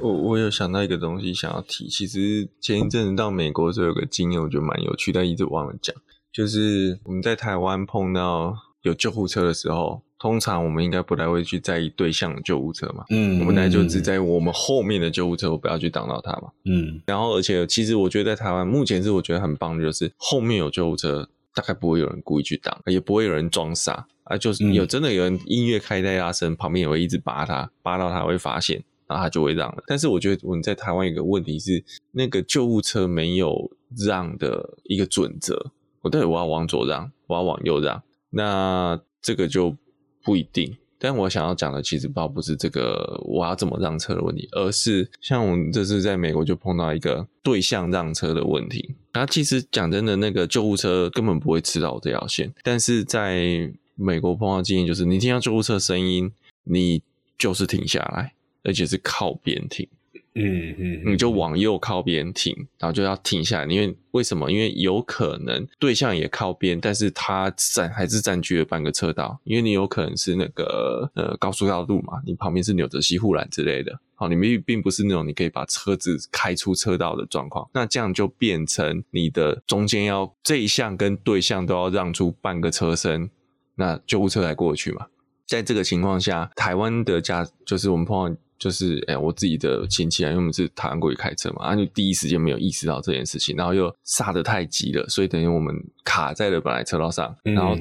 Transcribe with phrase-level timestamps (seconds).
[0.00, 5.94] 我我有想到一个东西想要提，其实前一阵子到美国的时候有个经验，我觉得蛮有趣，但一直忘了讲，
[6.32, 24.06] 就是我们在台湾碰到有救护车的时候，通常我们应该不太会去在意对向的救护车嘛，嗯，我们来就只在我们后面的救护车，我不要去挡到它嘛，嗯，然后而且其实我觉得在台湾目前是我觉得很棒的，就是后面有救护车，大概不会有人故意去挡，也不会有人装傻。
[24.24, 29.82] 啊，就是有真的有人音乐开在大声，旁边也会一直扒他，扒到他会发现，然后他就会让了。
[29.86, 31.82] 但是我觉得我们在台湾有个问题是，
[32.12, 35.72] 那个救护车没有让的一个准则。
[36.02, 39.76] 我对我要往左让，我要往右让，那这个就
[40.22, 40.76] 不一定。
[40.98, 48.94] 但我想要讲的其实倒不是这个我要怎么让车的问题，而是像我们这次在美国就碰到一个对向让车的问题。
[49.12, 56.32] 然后其实讲真的，那个救护车根本不会吃到我这条线，但是在美国碰到经验就是，你听到救护车声音，
[56.64, 57.02] 你
[57.36, 58.32] 就是停下来，
[58.66, 59.88] 而且是靠边停，
[60.34, 64.50] 嗯嗯，你就往右靠边停，然后就要停下来，因为为什么？
[64.50, 83.30] 因为有可能对象也靠边，但是它占还是占据了半个车道，因为你有可能是那个呃高速道路嘛，你旁边是纽泽西护栏之类的，好，你们并不是那种你可以把车子开出车道的状况，那这样就变成你的中间要这一项跟对象都要让出半个车身。
[83.78, 85.06] 那救护车才过去嘛，
[85.46, 97.76] 在这个情况下，台湾的驾就是我们碰到就是哎、欸，我自己的亲戚啊，因为我们是台湾过去开车嘛，他就第一时间没有意识到这件事情，然后又刹得太急了，所以等于我们卡在了本来车道上，然后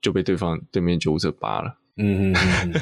[0.00, 1.78] 就被对方对面救护车扒了。
[1.96, 2.72] 嗯嗯，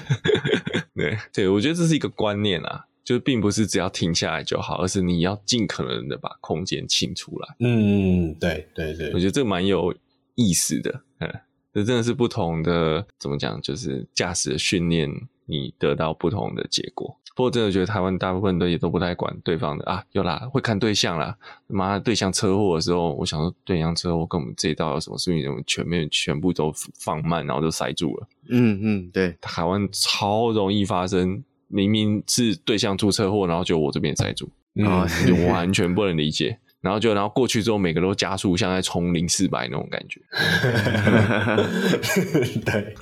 [0.95, 7.57] 对对，我觉得这是一个观念啊，就是并不是只要停下来就好，而是你要尽可能的把空间清出来。
[7.61, 9.95] 嗯嗯，对对对，我觉得这个蛮有
[10.35, 11.33] 意思的，嗯。
[11.75, 13.61] 这真的是不同的，怎么讲？
[13.61, 15.11] 就是驾驶的训练，
[15.45, 17.15] 你得到不同的结果。
[17.37, 21.37] 不过，真的觉得台湾大部分的也都不太管对方的啊，有啦，会看对象啦。
[21.67, 25.51] 妈，对象车祸的时候，我想说，对象车祸跟我们这一道有什么事情？
[25.51, 28.27] 我们全面全部都放慢，然后就塞住了。
[28.49, 34.47] 嗯嗯，对，台湾超容易发生，明明是对象出车祸，然后就我这边塞住，
[34.83, 36.59] 啊、嗯，就完全不能理解。
[36.81, 40.21] 然后就，然后过去之后，每个都加速，像在冲零四百那种感觉。
[42.65, 42.95] 对，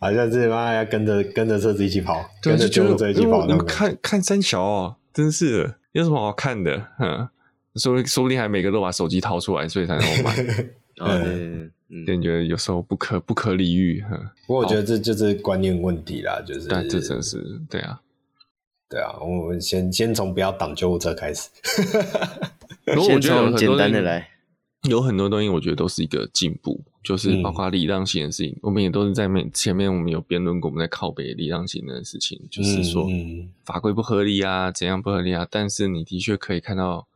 [0.00, 3.46] 好像是妈要跟着跟着车子一起跑，跟着救护车一起跑。
[3.46, 6.88] 你们看看三小哦，真是有什么好看的？
[6.98, 7.28] 哼，
[7.76, 10.34] 说说不定还每个都把手机掏出来，所以才那么慢。
[11.02, 14.04] 嗯，嗯，觉得有时候不可不可理喻。
[14.46, 16.66] 不过我觉得这就是观念问题啦，就是。
[16.68, 18.00] 但这真是对啊，
[18.88, 21.48] 对啊，我们先先从不要挡救护车开始。
[23.02, 24.28] 先从简单的来，
[24.88, 33.06] 有很多东西，我觉得都是一个进步，就是包括礼让行的事情，嗯、我们也都是在面前面，我们有辩论过，我们在靠北礼让行的事情，就是说
[33.64, 35.46] 法规不合理啊，怎样不合理啊？
[35.50, 37.06] 但是你的确可以看到，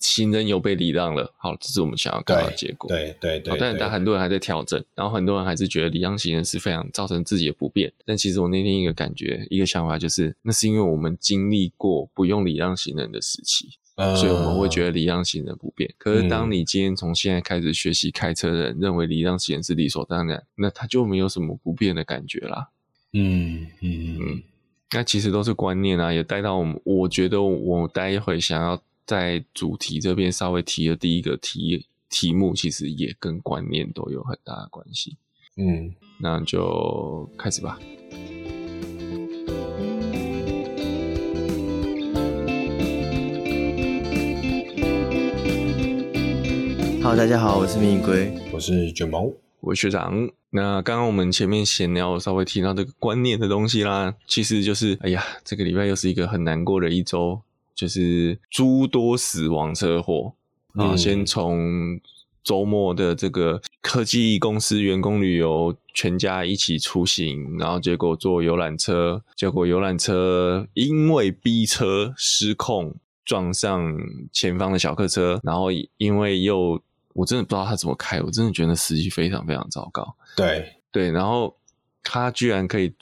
[0.00, 2.88] 行人有被礼让了，好，这是我们想要看到的结果。
[2.88, 7.92] 对对对，但但很多人还在调整，然后很多人还是觉得礼让行人是非常造成自己的不便。
[8.04, 13.68] 但其实我那天一个感觉，一个想法就是，那是因为我们经历过不用礼让行人的时期。
[14.16, 22.68] 所以我们会觉得礼让行人不便，可是当你今天从现在开始学习开车的人认为礼让行人是理所当然，那他就没有什么不便的感觉啦。
[23.12, 24.42] 嗯嗯嗯，
[24.92, 26.80] 那其实都是观念啊，也带到我们。
[26.84, 35.16] 我觉得我待会想要在主题这边稍微提的第一个题题目，其实也跟观念都有很大的关系。
[35.56, 37.78] 嗯，那就开始吧。
[47.10, 49.28] 好，大家好，我是蜜龟，我是卷毛，
[49.58, 50.30] 我是学长。
[50.50, 57.40] 那刚刚我们前面闲聊，稍微提到这个观念的东西啦，其实就是，哎呀，这个礼拜又是一个很难过的一周，
[57.74, 60.34] 就是诸多死亡车祸
[60.74, 60.94] 啊。
[60.96, 61.98] 先从
[62.44, 73.96] 周末的这个科技公司员工旅游，全家一起出行，然后结果坐游览车，结果游览车因为逼车失控，撞上
[74.32, 76.80] 前方的小客车，然后因为又
[77.14, 80.16] 我真的不知道他怎么开，我真的觉得司机非常非常糟糕。
[80.36, 81.56] 对对，然后
[82.02, 82.94] 他居然可以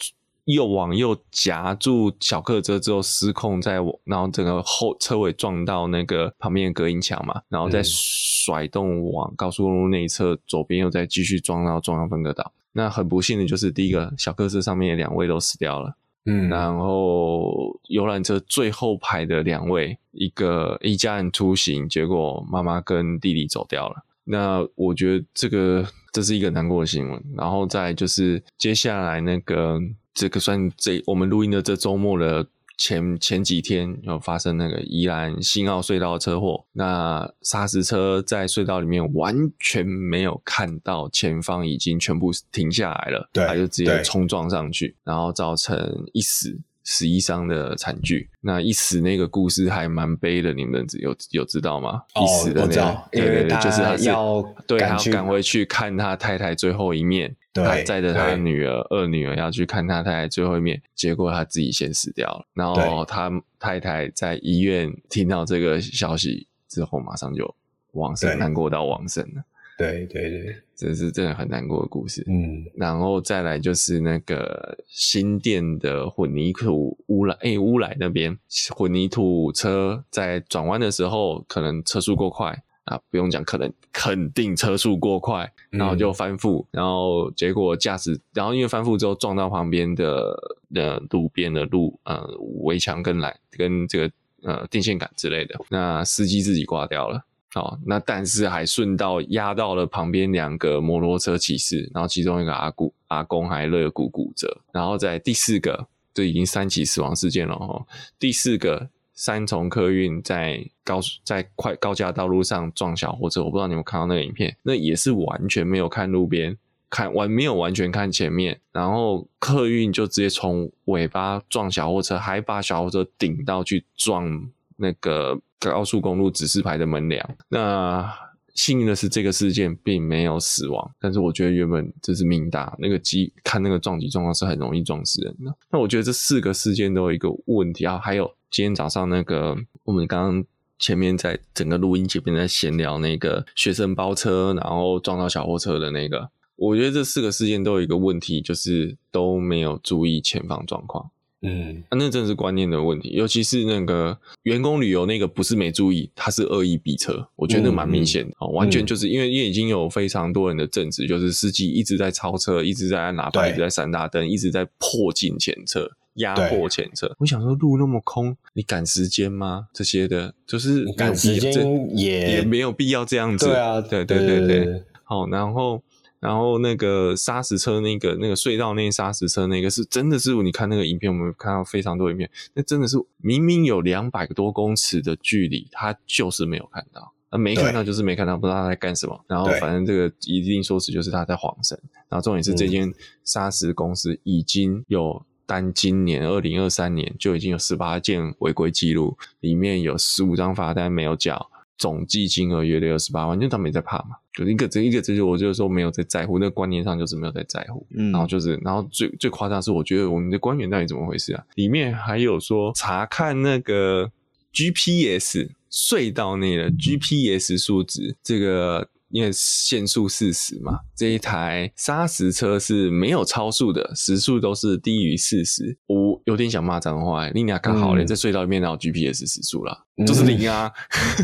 [0.44, 3.74] 又往右夹住小客车之后失控，再
[4.04, 12.52] 然后整个后车尾撞到那个旁边的隔音墙嘛，然后再甩动往高速公路内侧左边又再继续撞到中央分隔岛。
[12.72, 15.96] 那很不幸的就是第一个小客车上面的两位都死掉了。
[16.24, 24.04] 嗯，然后游览车最后排的两位，一个一家人出行，结果妈妈跟弟弟走掉了。
[24.24, 27.22] 那我觉得这个这是一个难过的新闻。
[27.34, 29.80] 然后再就是接下来那个
[30.12, 32.46] 这个算这我们录音的这周末的
[32.78, 45.76] 前前几天有发生那个宜兰新澳隧道车祸，那砂石车在隧道里面完全没有看到前方已经全部停下来了，对，他就直接冲撞上去，然后造成
[46.12, 48.30] 一死十一伤的惨剧。
[48.40, 52.00] 那一死那个故事还蛮悲的，你们有有知道吗？
[52.14, 57.34] 哦、一死的那个，对对对，就是他要对，他要赶回去看他太太最后一面。
[57.64, 62.46] 他载着他的女儿、二女儿要去看他太太最后一面，结果他自己先死掉了。
[62.54, 67.54] 然后他太太在医院听到这个消息之后，马上就
[67.92, 69.42] 往生，难过到往生了。
[69.78, 72.24] 对对对，这是真的很难过的故事。
[72.26, 78.36] 嗯，然后再来就是那个新店的混凝土乌来，哎，乌来那边
[78.74, 82.60] 混凝土车在转弯的时候，可能车速过快。
[82.88, 90.34] 啊，不用讲，可能肯定车速过快，然后就翻覆，嗯、然后结果驾驶，然后因为翻覆之后撞到旁边的
[90.74, 92.26] 呃路边的路呃
[92.62, 94.10] 围墙跟来跟这个
[94.42, 97.22] 呃电线杆之类的，那司机自己挂掉了，
[97.54, 107.86] 哦，那但是还顺道压到了旁边两个摩托车骑士，然后其中一个阿古阿公还肋骨骨折，然后在第四个，这已经三起死亡事件了哦，
[108.18, 108.88] 第四个。
[109.20, 116.56] 三重客运在高在快高架道路上撞小货车，我不知道你们看到那个影片，那也是完全没有看路边，
[116.88, 127.36] 看完没有完全看前面，然后客运就直接从尾巴撞小货车，还把小货车顶到去撞那个高速公路指示牌的门梁。
[127.48, 128.08] 那
[128.54, 135.52] 幸运的是，这个事件并没有死亡，但是我觉得原本这是命大，那个机看那个撞击状况是很容易撞死人的。
[135.72, 138.32] 那我觉得这四个事件都有一个问题啊，还有。
[138.50, 140.44] 今天早上那个，我们刚刚
[140.78, 151.10] 前面在整个录音前面在闲聊那个学生包车，然后撞到小货车的那个，我觉得这四个事件都有一个问题，就是都没有注意前方状况。
[151.40, 158.34] 嗯，啊，那真的是观念的问题，尤其是那个员工旅游那个，不是没注意，他是恶意逼车，我觉得蛮明显的。
[158.40, 165.92] 哦，完全就是因为因为已经有非常多人的证词，就是司机一直在超车，一直在按喇叭，一直在闪大灯，一直在迫近前车。
[166.18, 169.68] 压迫前车，我想说路那么空，你赶时间吗？
[169.72, 173.46] 这些的，就是赶时间也也没有必要这样子。
[173.46, 174.82] 对啊，对对对对。
[175.04, 175.82] 好，然后
[176.20, 189.24] 然后那个砂石车，那个那个隧道那砂石车，那个是真的是你看那个影片，我们看到非常多影片，那真的是明明有两百多公尺的距离，他就是没有看到，啊，没看到就是没看到，不知道他在干什么。
[189.28, 191.78] 然后反正这个一定说辞就是他在晃神。
[192.08, 192.92] 然后重点是这间
[193.24, 195.24] 砂石公司已经有。
[195.48, 211.42] 单今年二零二三年就已经有十八件违规记录，里面有十五张罚单没有缴，总计金额约六十八万，就他没在怕嘛，就一个这一个这就我就是说没有在在乎，那个观念上就是没有在在乎，嗯，然后就是然后最最夸张是我觉得我们的官员到底怎么回事啊？
[211.54, 214.12] 里面还有说查看那个
[214.52, 218.86] GPS 隧道内的 GPS 数值，这个。
[219.10, 225.78] 因为限速四十嘛，这一台砂石车是没有超速的，时速都是低于四十。
[225.86, 229.84] 我有点想骂脏话，你俩刚好了，在、嗯、隧道里面哪有 GPS 时速啦？
[230.06, 230.70] 就是零啊，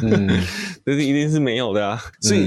[0.03, 0.29] 嗯，
[0.85, 2.01] 这是一定是没有的啊。
[2.21, 2.47] 所以，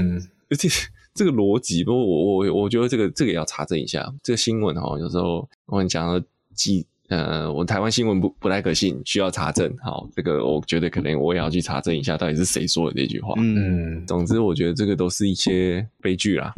[0.50, 0.72] 而且、嗯、
[1.14, 4.12] 这个逻辑，不过我我我觉得这个这个也要查证一下。
[4.22, 6.24] 这个新闻哈，有时候我很讲的
[6.54, 6.86] 记。
[7.08, 9.74] 呃，我台湾新闻不不太可信，需要查证。
[9.82, 13.32] 好，这个我觉得可能我也要去查证一下，到底是谁说的这句话。
[13.38, 16.52] 嗯，总之我觉得这个都是一些悲剧啦，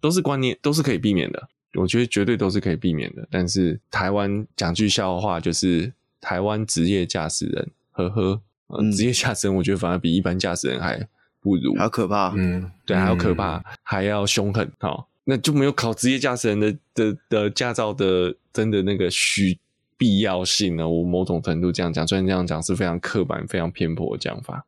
[0.00, 1.48] 都是观念，都是可以避免的。
[1.74, 3.26] 我觉得绝对都是可以避免的。
[3.30, 10.96] 但是台湾讲句笑话，就是台湾职业驾驶人，呵呵，呃、职业驾驶人我觉得反而比一般驾驶人还
[11.40, 12.32] 不如，好可怕。
[12.36, 14.70] 嗯，对，还要可怕，嗯、还要凶狠。
[14.78, 19.58] 好，那就没有考职业驾驶人的的的驾照的真的那个虚。
[19.96, 20.88] 必要性呢？
[20.88, 24.66] 我某种程度这样讲，虽然这样讲是非常刻板、非常偏颇的讲法，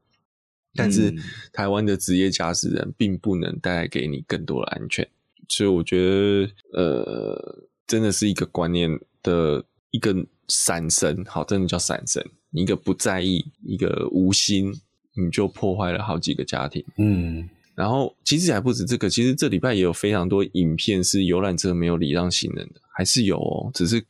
[0.74, 1.14] 但是
[1.52, 5.06] 台湾的职业驾驶人并不能带来给你更多的安全，
[5.48, 10.14] 所以我觉得，呃，真的是一个观念的一个
[10.48, 14.72] 闪神，好，真的叫闪神，一个不在意，一个无心，
[15.14, 16.82] 你就破坏了好几个家庭。
[16.96, 22.80] 嗯，然后其实还不止这个，其实这礼拜也有非常多影片是游览车没有礼让行人的。
[22.90, 24.04] 还是有哦，只是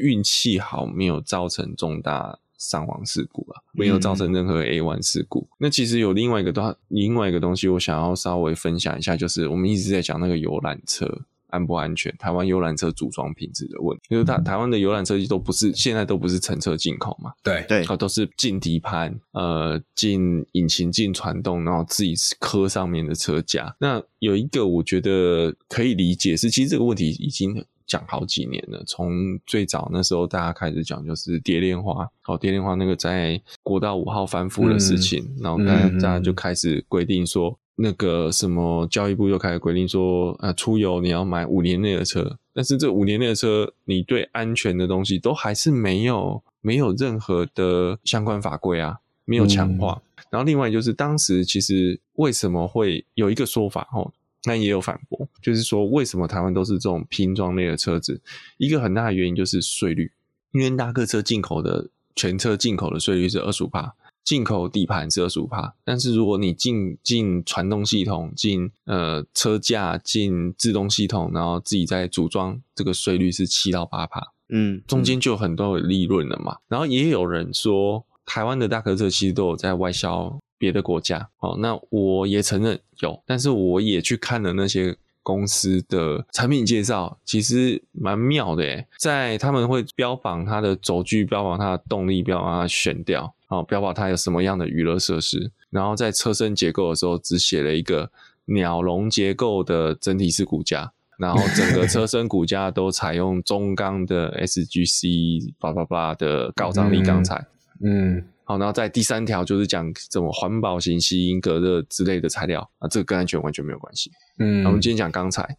[0.00, 5.40] 运气好，没有造成重大伤亡事故啊，没有造成任何 A1 事故。
[5.40, 11.22] 嗯、那其实有另外一个东，另外一个东西，我想要稍微分享一下，就是我们一直在讲那个游览车。
[11.48, 12.10] 安不安全？
[12.16, 17.30] 台湾游览车组装品质的问题，就是台台湾的游览车都不是现在都不是乘车进口嘛？
[17.42, 23.76] 对对，都是进底盘，呃，进引擎进传动，然后自己磕上面的车架。
[23.78, 28.82] 那有一个我觉得可以理解是，其实这个问题已经讲好几年了。
[28.86, 50.00] 从最早那时候大家开始讲，就是蝶恋花，好，蝶恋花那个在国道五号翻覆的事情，嗯、然后大家大家就开始规定说，那个什么教育部就开始规定说，啊，出游你要买五年内的车，但是这五年内的车，你对安全的东西都还是没有没有任何的相关法规啊，没有强化。
[50.16, 54.12] 嗯、然后另外就是当时其实为什么会有一个说法哦？
[54.44, 58.20] 那也有反驳，就是说为什么台湾都是这种拼装类的车子？
[58.58, 60.10] 一个很大的原因就是税率，
[60.52, 63.94] 因为大客车进口的全车进口的税率是二十五帕，
[64.24, 76.56] 进口底盘是二十五帕，但是如果你进进传动系统、进呃车架、进制动系统，然后自己再组装，这个税率是七到八帕，嗯，中间就有很多有利润了嘛。
[76.66, 80.38] 然后也有人说，台湾的大客车其实都有在外销。
[80.62, 98.08] 别的国家，哦，那我也承认有，但是我也去看了那些公司的产品介绍，其实蛮妙的诶，在他们会标榜它的轴距，标榜它的动力，标榜它的悬吊，哦，标榜它有什么样的娱乐设施，然后在车身结构的时候只写了一个
[98.44, 107.44] 鸟笼结构的整体式骨架，然后整个车身骨架都采用中钢的 SGC 八八八的高张力钢材，
[107.82, 108.18] 嗯。
[108.18, 114.10] 嗯好，然后在第三条就是讲什么环保型吸音隔热之类的材料啊，这个跟安全完全没有关系。
[114.38, 115.56] 嗯，我们今天讲钢材，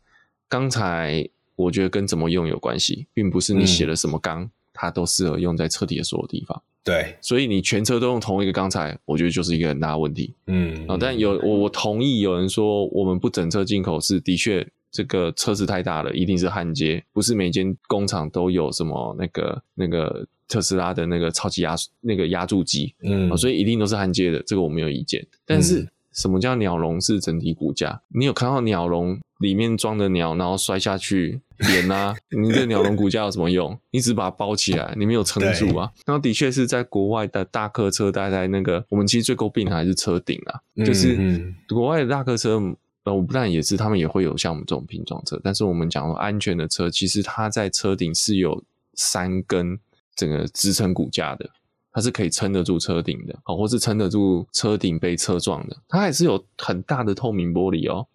[0.50, 6.62] 钢材我觉得跟怎么用有关系，并不是你写了什么钢，嗯、它都适合用在车体的所有地方。
[6.84, 10.36] 对，所以你全车都用同一个钢材，我觉得就是一个很大的问题。
[10.48, 20.28] 嗯，啊，但有我我同意有人说我们不整车进口是的确这个车子太大了，一定是焊接，不是每间工厂都有什么那个那个。
[20.54, 25.26] 特斯拉的那个超级压那个压铸机，嗯、哦，所以一定都是焊接的，这个我没有意见。
[25.48, 28.00] 但是、嗯、什么叫鸟笼是整体骨架？
[28.10, 32.16] 你有看到鸟笼里面装的鸟，然后摔下去扁啊？
[32.30, 33.76] 你这鸟笼骨架有什么用？
[33.90, 35.92] 你只把它包起来，你没有撑住啊。
[35.96, 42.62] 对然后的确是在国外的大客车待在那个，我们其实最诟病的还是车顶啊，嗯、就是国外的大客车，
[43.06, 49.80] 呃，我不但也是，他们也会有像我们这种拼装车，但是我们讲说安全的车，其实它在车顶是有三根。
[50.16, 51.50] 整个支撑骨架的，
[51.92, 58.08] 它是可以撑得住车顶的，哦，或是撑得住车顶被车撞的，它还是有很大的透明玻璃哦，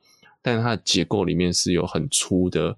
[0.42, 2.76] 但它的结构里面是有很粗的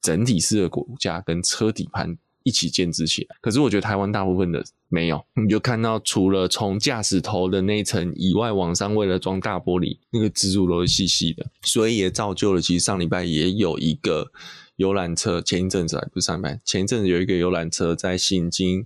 [0.00, 3.36] 整体式的骨架跟车底盘一起建置起来。
[3.40, 14.32] 可是我觉得台湾大部分的没有，你就看到除了从驾驶头的那一层以外，往上为了装大玻璃，那个支柱都是细细的，所以也造就了其实上礼拜也有一个。
[14.76, 18.84] 游览车前一阵子还不是上班，前一阵子有一个游览车在行经，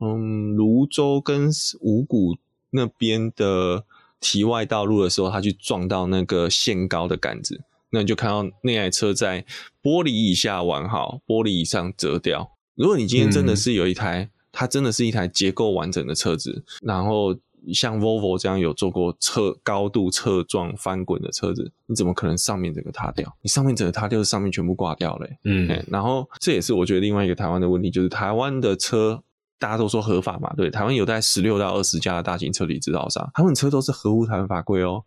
[0.00, 2.36] 嗯，泸州跟五谷
[2.70, 3.84] 那边的
[4.20, 9.44] 题外道路的时候，他去撞到那个限高的杆子，那你就看到那台车在
[9.82, 12.52] 玻璃以下完好，玻璃以上折掉。
[12.74, 17.36] 如果你今天真的是有一台，嗯、它真的是一台结构完整的车子，然后。
[17.72, 23.36] 像 Volvo 这样有做过侧高度侧撞翻滚的车子，你怎么可能上面整个塌掉？
[23.42, 25.28] 你上面整个塌掉，上面全部挂掉了。
[25.44, 29.22] 嗯，然后这也是我觉得另外一个台湾的问题，就是台湾的车
[29.58, 35.04] 大家都说合法嘛，对，台湾有大概十六到二十家的大型车体制造商，他们车都是合乎台湾法规哦。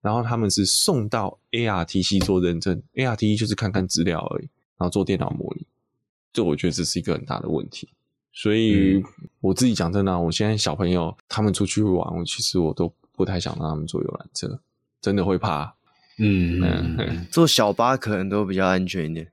[0.00, 5.64] 然后他们是送到 ARTC 做认证，ARTC 就是看看资料而已，然后做电脑模拟，
[6.32, 7.88] 这我觉得这是一个很大的问题。
[8.32, 9.02] 所以
[9.40, 14.58] 我自己讲真的，我现在小朋友他们出去玩，我其实我都不太想让他们坐游览车，
[15.00, 15.74] 真的会怕。
[16.18, 16.60] 嗯
[16.98, 19.28] 嗯， 坐小巴可能都比较安全一点。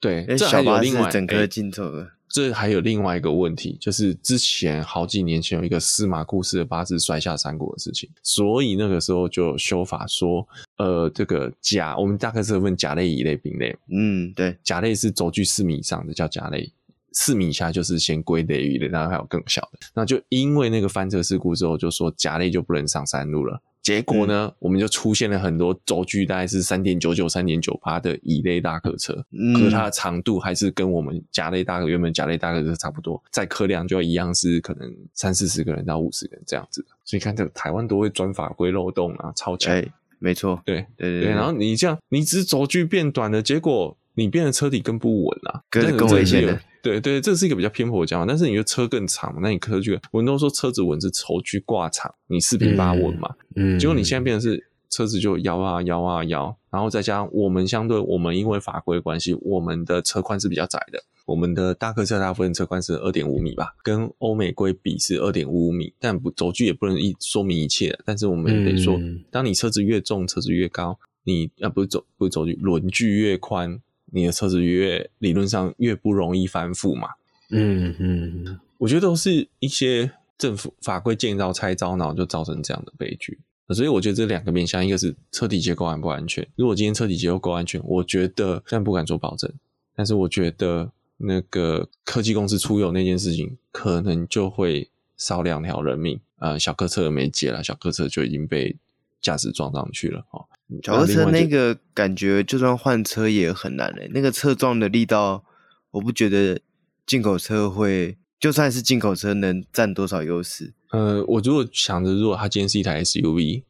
[0.00, 2.10] 对，这小巴是整个镜头的。
[2.28, 13.76] 这还有另外一个问题，就是之前好几年前有一个司马库斯的巴士摔下山谷的事情，所以那个时候就修法说，呃，这个甲我们大概是分甲类、乙类、丙类。
[13.90, 16.72] 嗯，对，甲类是轴距四米以上的叫甲类。
[17.12, 19.78] 四米以下就是先归类于的，然后还有更小的。
[19.94, 23.60] 那就因为那个翻车事故之后，就说甲类就不能上山路了。
[23.82, 36.86] 结果呢，嗯、我们就出现了很多轴距大概是三点九九、三点九八的乙类大客车，嗯、可是它的长度还是跟我们甲类大客原本甲类大客车差不多，载客量就一样是可能三四十个人到五十个人这样子。
[37.04, 39.74] 所以看这个台湾都会钻法规漏洞啊，超强。
[39.74, 39.90] 欸、
[40.20, 41.30] 没错，对对对，对。
[41.30, 46.60] 然后你这样，你只轴距变短了，结果你变得车底更不稳啊，更更危险的。
[46.82, 53.32] 对对，这是一个比较偏颇的讲法，但是你的车更长嘛，那你车距，我们都说车子稳是轴距挂长，你四平八稳嘛。
[53.54, 53.78] 嗯。
[53.78, 73.80] 结果你现在变成是车子就摇啊摇啊摇，然后再加上我们相对我们因为法规关系，我们的车宽是比较窄的，我们的大客车大部分车宽是二点五米吧，跟欧美规比是二点五五米，但不轴距也不能一说明一切，但是我们得说，当你车子越重，车子越高，你啊不是轴不是轴距，轮距越宽。
[74.12, 77.08] 你的车子越理论上越不容易翻覆嘛。
[77.50, 83.38] 嗯嗯，我觉得都是一些政府法规见招拆招，然后就造成这样的悲剧。
[83.68, 86.46] 所以我觉得这两个面向，一个是车体结构安不安全。
[86.56, 89.50] 如果今天车体结构够安全，我觉得虽然不敢做保证，
[89.94, 96.20] 但是我觉得那个科技公司出游那件事情，可能就会少两条人命。
[96.38, 98.76] 呃，小客车没解了，小客车就已经被
[99.22, 100.26] 驾驶撞上去了。
[100.32, 100.44] 哦，
[100.82, 104.10] 小客车那个感觉，就算换车也很难嘞。
[104.14, 105.44] 那个侧撞的力道，
[105.90, 106.60] 我不觉得
[107.06, 110.72] 进口车会，就算是进口车能占多少优势。
[110.90, 113.62] 呃，我如果想着，如果它今天是一台 SUV，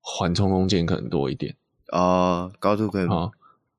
[0.00, 1.56] 缓冲空间可能多一点
[1.92, 3.30] 哦，高度可能啊，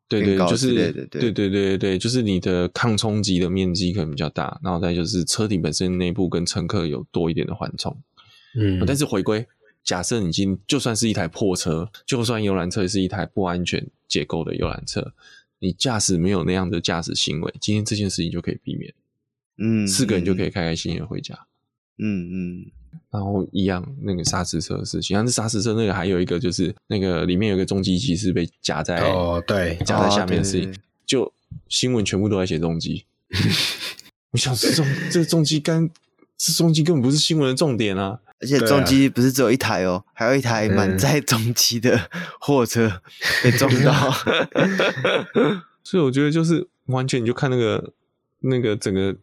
[0.07, 7.97] 对对，就是对对对对对，就是你的抗冲击的面积可能比较大，然后再就是车体本身内部跟乘客有多一点的缓冲，
[8.57, 9.45] 嗯，但是回归，
[9.87, 15.13] 假设你今就算是一台破车，就算游览车是一台不安全结构的游览车，
[15.59, 18.93] 你驾驶没有那样的驾驶行为，今天这件事情就可以避免，
[19.59, 21.33] 嗯，四个人就可以开开心心的回家。
[21.99, 22.65] 嗯嗯，
[23.09, 30.75] 然后一样那个砂石车的事情，但是砂石车那个还有一个就是那个里面有一个重机骑士被夹在哦，对，夹在下面的事情，
[31.05, 31.33] 就
[31.69, 33.05] 新闻全部都在写重机。
[34.31, 35.89] 我想这重这个重机干，
[36.37, 38.19] 这重机根本不是新闻的重点啊！
[38.39, 43.01] 而且重机不是只有一台哦，还有一台满载重机的货车
[43.43, 44.11] 被撞到，
[45.83, 47.93] 所以我觉得就是完全你就看那个
[48.39, 49.15] 那个整个。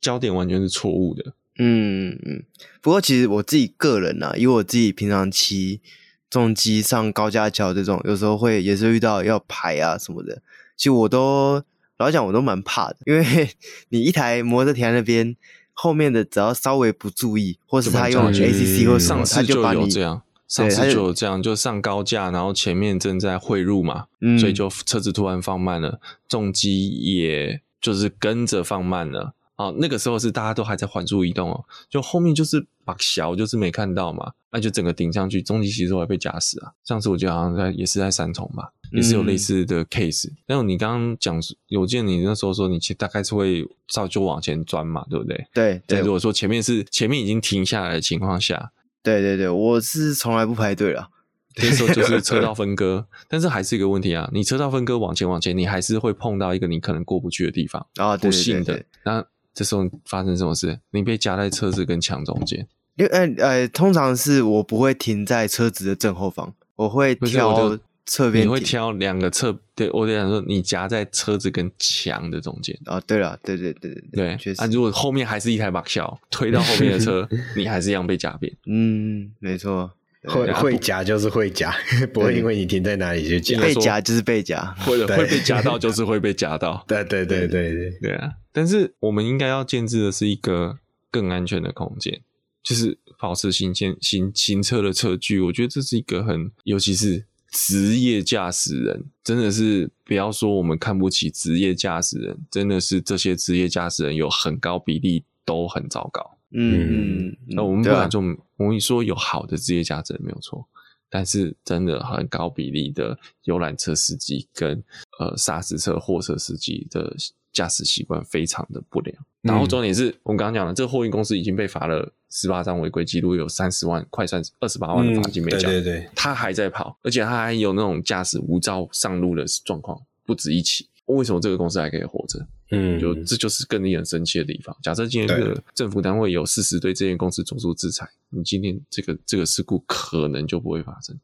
[0.00, 1.34] 焦点完全是错误的。
[1.58, 2.42] 嗯嗯，
[2.80, 5.82] 不过其实我自己个人啊，因为我自己平常骑
[6.30, 10.40] 重机上高架桥这种，有时候会也是遇到要排啊什么的。
[10.74, 11.62] 其实我都
[11.98, 13.50] 老实讲，我都蛮怕的，因为
[13.90, 15.36] 你一台摩托车停在那边，
[15.82, 29.32] 后面的只要稍微不注意，或是他用 ACC 或什么，他就把你这样，上次就有这样，就上高架，然后前面正在汇入嘛，嗯，所以就车子突然放慢了，重机也就是跟着放慢了。
[29.60, 36.72] 哦，那个时候是大家都还在缓速移动哦，就后面就是把小就是没看到嘛，那就整个顶上去，终极其实会被夹死啊。
[36.82, 40.30] 上次我记得好像在也是在三重吧，也是有类似的 case。
[40.46, 45.46] 但是、嗯、你刚刚讲，有见你那时候说你其实大概是会照就往前钻嘛，对不对？
[45.52, 45.82] 对。
[45.86, 51.10] 对，如果说前面是前面已经停下来的情况下，对对对，我是从来不排队了。
[51.60, 59.22] 那时候就是车道分割，但是还是一个问题啊，你车道分割往前往前，你还是会碰到一个你可能过不去的地方啊，不幸的那。
[59.60, 60.80] 这时候发生什么事？
[60.90, 62.66] 你被夹在车子跟墙中间。
[62.96, 68.42] 因为呃呃，通常是我不会停在车子的正后方，我会挑侧边。
[68.42, 69.54] 你会挑两个侧？
[69.74, 72.74] 对，我在想说，你夹在车子跟墙的中间。
[72.86, 74.62] 哦，对了，对对对对对，确实。
[74.62, 78.50] 啊，如果后面还是一台马小推到后面的车， 你还是一样被夹扁。
[78.66, 79.90] 嗯，没错。
[80.24, 81.74] 会会夹就是会夹，
[82.12, 83.58] 不会因为你停在哪里就夹。
[83.62, 86.84] 被夹就是被夹，或者会被夹到就是会被夹到。
[86.88, 88.30] 对对对对对对啊！
[88.52, 90.78] 但是我们应该要建制的是一个
[91.10, 92.22] 更安全的空间，
[92.62, 95.40] 就是保持行前行行车的车距。
[95.40, 106.38] 我觉得这是一个很，尤其是职业驾驶人，真的是不要说我们看不起职业驾驶人，真的是这些职业驾驶人有很高比例都很糟糕。
[106.52, 108.20] 嗯，那我们不敢就
[108.56, 110.66] 我跟你说有好的职业驾驶人没有错，
[111.08, 114.82] 但是真的很高比例的游览车司机跟
[115.20, 117.16] 呃砂石车货车司机的
[117.52, 119.16] 驾驶习惯非常的不良。
[119.42, 130.88] 然后重点是我们刚刚讲的，这个货运公司已经被罚了十八张违规记录，有三十万，快三十二十八万的罚金没交，对对对，他还在跑，而且他还有那种驾驶无照上路的状况不止一起。
[131.06, 132.46] 为什么这个公司还可以活着？
[132.70, 134.76] 嗯，就这就是更令人生气的地方。
[134.80, 141.18] 假设今天这个政府单位有事实对这间公司做出制裁，你今天这个这个事故可能就不会发生。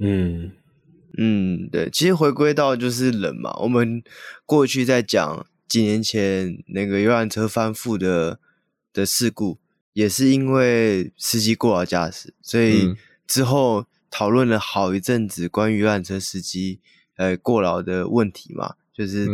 [0.00, 0.50] 嗯
[1.16, 4.02] 嗯，对，其实回归到就是人嘛，我们
[4.44, 8.40] 过去在讲几年前那个游览车翻覆的
[8.92, 9.58] 的事故，
[9.92, 12.96] 也是因为司机过劳驾驶，所以
[13.28, 16.80] 之后讨论了好一阵子关于游览车司机
[17.16, 18.74] 呃过劳的问题嘛。
[18.92, 19.28] 就是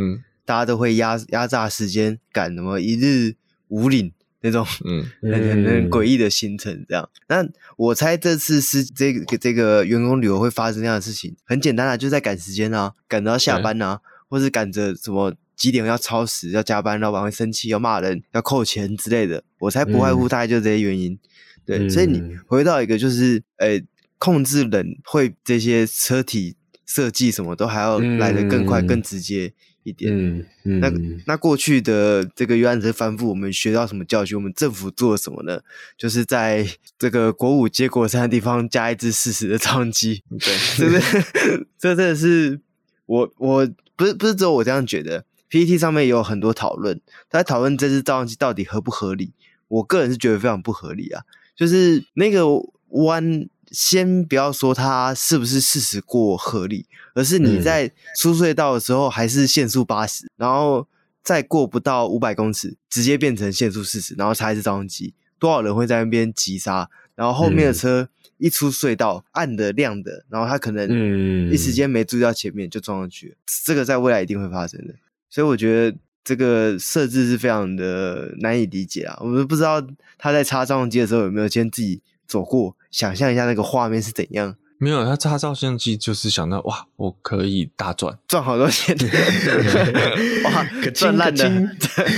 [0.45, 3.35] 大家都会压压榨时间赶什么一日
[3.69, 7.09] 五岭那种嗯 很很很诡异的行程这样。
[7.29, 7.45] 那
[7.77, 19.43] 我猜这次是这个这个员工旅游会发生这样的事情，很简单啊，就在赶时间啊，赶着要下班啊，或是赶着什么几点要超时要加班，老板会生气要骂人要扣钱之类的。
[19.59, 21.19] 我才不外乎大概就这些原因。
[21.65, 23.81] 对，所以你回到一个就是呃
[24.19, 26.57] 控制冷会这些车体。
[26.89, 30.09] 设计什么都还要来得更快、更直接一点。
[30.17, 30.93] 嗯嗯，那
[31.27, 34.39] 那过去的这个游览车翻覆，我们学到什么教训？
[34.39, 35.61] 我们政府做了什么呢？
[35.99, 36.65] 就是在
[36.97, 40.23] 这个国五接国三的地方加一支四十的重机。
[40.39, 41.67] 对，是不 是？
[41.77, 42.61] 这真的是
[43.07, 49.33] 我我不是不是只有我这样觉得，PTT 上面也有很多讨论，他在讨论这支照相机到底合不合理。
[49.69, 51.23] 我个人是觉得非常不合理啊，
[51.57, 52.45] 就是那个
[52.91, 60.87] 弯，先不要说它是不是四十过合理，而是你在出隧道的时候还是限速八十，然后
[61.21, 74.95] 再过不到五百公尺，直接变成限速四十，然后插一支照相机，多少人会在那边急刹，然后后面的车一出隧道，暗的亮的，然后他可能一时间没注意到前面就撞上去了，这个在未来一定会发生的，
[75.37, 75.99] 所以我觉得。
[76.27, 79.17] 这个设置是非常的难以理解啊！
[79.21, 79.81] 我们不知道
[80.19, 84.57] 他在插照相机的时候有没有先自己走过，想象一下那个画面是怎样？
[84.79, 88.97] 没有，他插照相机就是想到哇，我可以大赚，赚好多钱，
[90.43, 91.77] 哇，可赚烂的。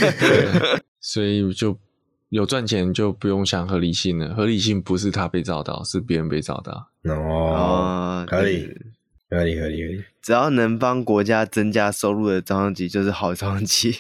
[1.03, 1.79] 所以就
[2.31, 6.89] 有赚钱就不用想合理性了，合理性不是他被照到，是别人被照到。
[7.13, 8.75] 哦，可以。
[9.29, 13.95] 可以可以可以，只要能帮国家增加收入的照相机就是好照相机。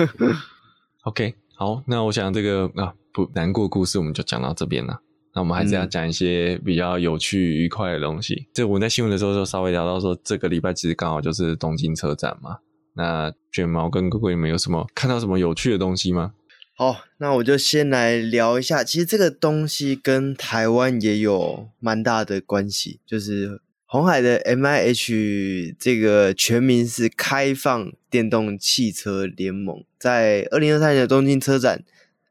[1.04, 5.00] OK，好，那我想这个啊不难过故事我们就讲到这边了。
[5.34, 8.48] 那我们还是要讲一些比较有趣愉快的东西。
[8.54, 12.58] 这、嗯、我在新闻的时候就稍微聊到说，这个礼拜其实刚好就是东京车展嘛。
[12.94, 16.32] 那卷毛跟哥哥你们有什么看到什么有趣的东西吗？
[16.76, 23.60] 好，那我就先来聊一下，其实这个东西跟台湾也有蛮大的关系，就是。
[23.92, 31.84] 红海的 MIH 这个全名是开放电动汽车联盟，在二零二三年的东京车展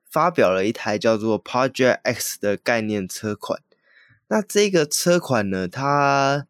[0.10, 3.62] 发表了一台叫做 Project X 的概念车款。
[4.30, 6.48] 那这个车款呢，它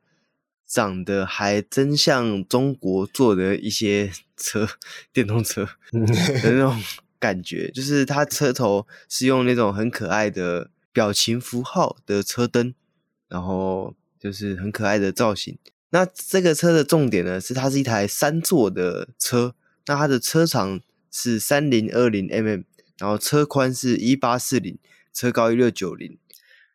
[0.66, 4.66] 长得还真像中国做的一些车，
[5.12, 6.82] 电动车的那种
[7.20, 12.74] 感觉，就是它车头是用那种很可爱的表情符号的车灯，
[13.28, 13.94] 然后。
[14.22, 15.58] 就是很可爱的造型。
[15.90, 19.56] 那这个车的重点呢，是它是一台三座的车。
[19.88, 20.80] 那它的车长
[21.12, 22.64] 是三零二零 mm，
[23.00, 24.78] 然后车宽是一八四零，
[25.12, 26.18] 车高一六九零。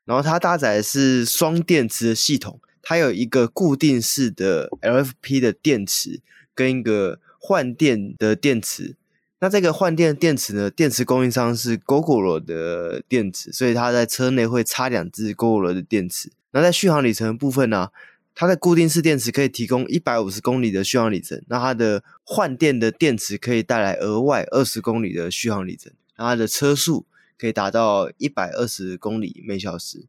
[0.05, 6.21] 然后它搭载的是双电池的系统，它有一个固定式的 LFP 的电池，
[6.55, 8.97] 跟一个换电的电池。
[9.39, 16.33] 那这个换电电池呢，电池供应商是 Gogoro 的电池，所以它在车内会插两支 Gogoro 的电池。
[16.57, 17.93] 那在续航里程的部分呢、啊，
[18.35, 27.05] 它的固定式电池可以提供一百五十公里的续航里程，那它的换电的电池可以带来额外二十公里的续航里程，那它的车速
[27.39, 30.07] 可以达到一百二十公里每小时。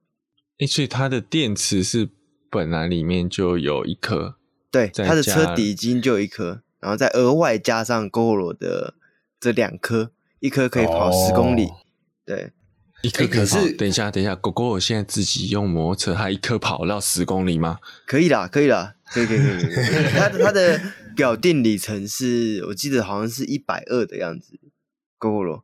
[0.60, 2.10] 诶，所以它的电池是
[2.49, 4.38] 本来里面就有一颗，
[4.71, 8.93] 对，它的车底已经就有一颗，然后再额外加上 Gogoro 的
[9.38, 11.75] 这两颗，一颗可以跑十公里，哦、
[12.25, 12.53] 对。
[13.03, 17.77] 一颗可是，等一下，等一下，狗狗，我现在自己用摩托车，它一颗跑到十公里吗？
[18.07, 20.05] 可以啦，可以啦，可以，可以，可以，可以。
[20.13, 20.81] 它的它的
[21.15, 24.60] 表定里程是我记得好像是一百二的样子，
[25.19, 25.63] 狗狗罗。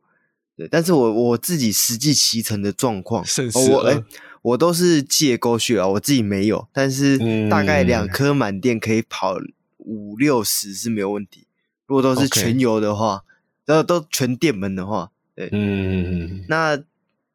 [0.56, 3.24] 对，但是我我自己实际骑乘的状况，
[3.72, 4.04] 我哎、欸，
[4.42, 7.18] 我都是借 GoShare 啊，我自己没有，但是
[7.48, 9.36] 大概两颗满电可以跑
[9.78, 11.48] 五六十是没有问题。
[11.86, 13.24] 如果都是全油的话，
[13.66, 16.80] 然后都全电门的话，对，嗯，那。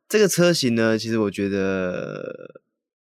[0.10, 2.56] 这个车型呢，其实我觉得，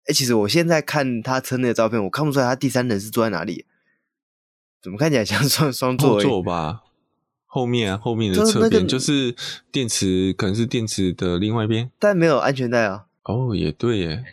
[0.05, 3.65] 哎，其实我现在看他车内的照片，我看不出来他第三人是坐在哪里，
[4.79, 6.83] 怎么看起来像双双座座吧？
[7.47, 9.35] 后面啊，后面的侧边就是
[9.71, 13.07] 电池，可能是电池的另外一边，但没有安全带啊。
[13.23, 14.23] 哦，也对耶，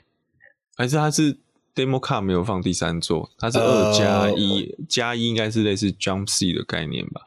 [0.77, 1.39] 还是他是
[1.75, 7.23] demo car 没有放第三座，它是二加一加一，应该是类似 jump seat 的概念吧？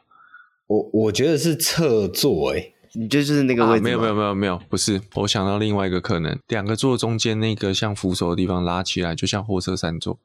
[0.68, 2.74] 我我觉得是侧座诶。
[2.92, 10.18] 你就是那个位置、啊、没有没有没有没有，不是，我想到另外一个可能，两个座中间那个像扶手的地方拉起来，就像货车三座。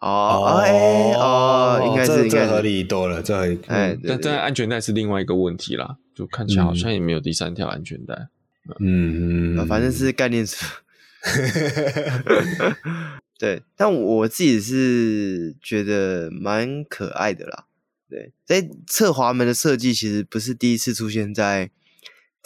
[0.00, 3.58] 哦，哎，哦，应该是应该这合理多了，这合理。
[3.66, 8.28] 哎，但但安全带是另外一个问题啦，就看起来好像也没有第三条安全带。
[8.78, 10.64] 嗯嗯，反正是概念车。
[13.38, 17.64] 对，但我自己是觉得蛮可爱的啦。
[18.08, 21.70] 对，在侧滑门的设计其实不是第一次出现在。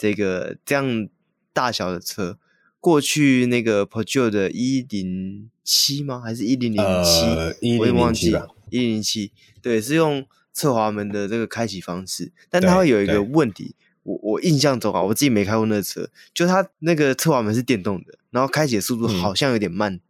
[0.01, 1.07] 这个这样
[1.53, 2.39] 大小的车，
[2.79, 6.19] 过去那个 Peugeot 的一零七吗？
[6.19, 7.77] 还是一零零七？
[7.77, 8.47] 我也忘记了。
[8.71, 13.75] 一零零七，对，是用侧滑门的这个开启方式，但它会有一个问题。
[14.01, 20.01] 我我印象中啊，我自己没开过那个车，就它那个侧滑门是电动的，然后开启的速度好像有点慢，嗯、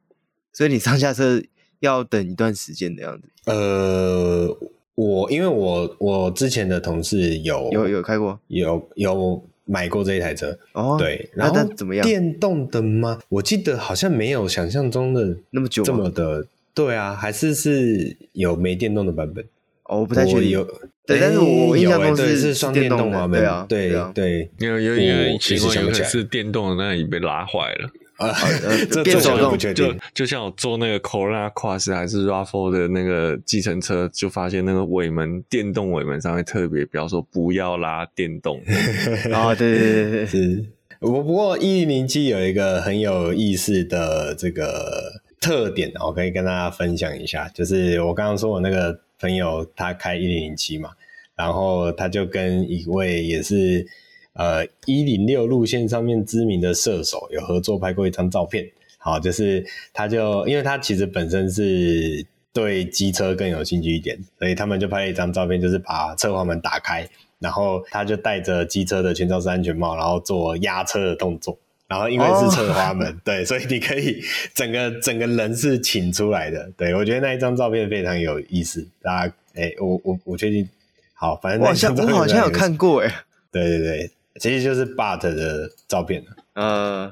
[0.54, 1.44] 所以你上下车
[1.82, 3.28] 要等一段时间的样子。
[3.44, 4.58] 呃，
[4.96, 9.46] 我因为我我之前的同事有有有开过，有有。
[9.72, 12.06] 买过这一台车哦，对，然后怎么样？
[12.06, 13.18] 电动的吗？
[13.30, 19.42] 我记得好像没有想象中的那么久，这么的对啊，还是是有没电动的版本？
[19.86, 20.50] 哦，我不太确定。
[20.50, 20.66] 有，
[21.06, 27.90] 对，但是我印象中是是双电动啊，对啊，对对，有有一个情况有可能是电动的那里被拉坏了。
[28.28, 28.36] 啊，
[28.92, 29.74] 这变手动就
[30.14, 38.62] 就像我坐那个 Corolla Cross 还是 RAV4 的那个计程车，就发现那个尾门电动尾门上面特别标说不要拉电动。
[39.34, 40.66] 啊，对对对对，是。
[41.00, 50.92] 我不过一零零七有一个很有意思的这个特点，我可以跟大家分享一下，就是我刚刚说我那个朋友他开一零零七嘛，
[51.36, 53.86] 然后他就跟一位也是。
[54.34, 58.66] 呃，一零六路线上面知名的射手有合作拍过一张照片，
[58.98, 67.06] 好，就是他就因为他其实本身是对机车更有兴趣一点，所以他们就拍了一张照片，就是把侧滑门打开，
[67.40, 71.58] 然后他就戴着机车的全罩式安全帽，然后做压车的动作，
[71.90, 74.22] 然后因为是侧滑门，哦、对，所以你可以
[74.54, 80.66] 整个整个人是请出来的，对，我觉得那一张照片非常有意思，大家，哎、欸，我我我确定，
[81.14, 83.14] 好，反正那张照片我好像有看过，哎，
[83.52, 84.12] 对对对。
[84.40, 87.12] 其实就是 Bart 的照片呃，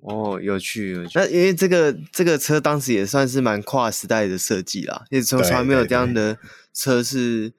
[0.00, 1.12] 哦，有趣，有趣。
[1.14, 6.38] 那因为这个这个车当时也算是蛮跨时代的设计啦，也从从来没有这样的
[6.72, 7.52] 车是，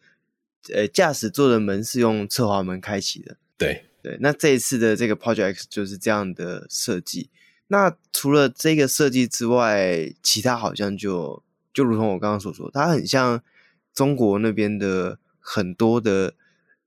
[0.73, 3.37] 呃，驾驶座的门是用侧滑门开启的。
[3.57, 7.29] 对对，那这一次的这个 Project X 就是这样的设计。
[7.67, 13.43] 那除了这个设计之外，其他好像就就如同我刚刚所说，它很像
[13.93, 16.33] 中国那边的很多的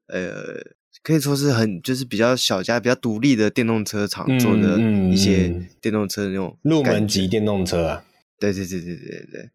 [0.07, 0.73] 呃。
[1.03, 4.79] 可以说是很就是比较小家、比较独立的电动车厂做的
[5.11, 5.49] 一些
[5.81, 8.05] 电动车的那种入门级电动车啊。
[8.39, 9.51] 对对对对对对。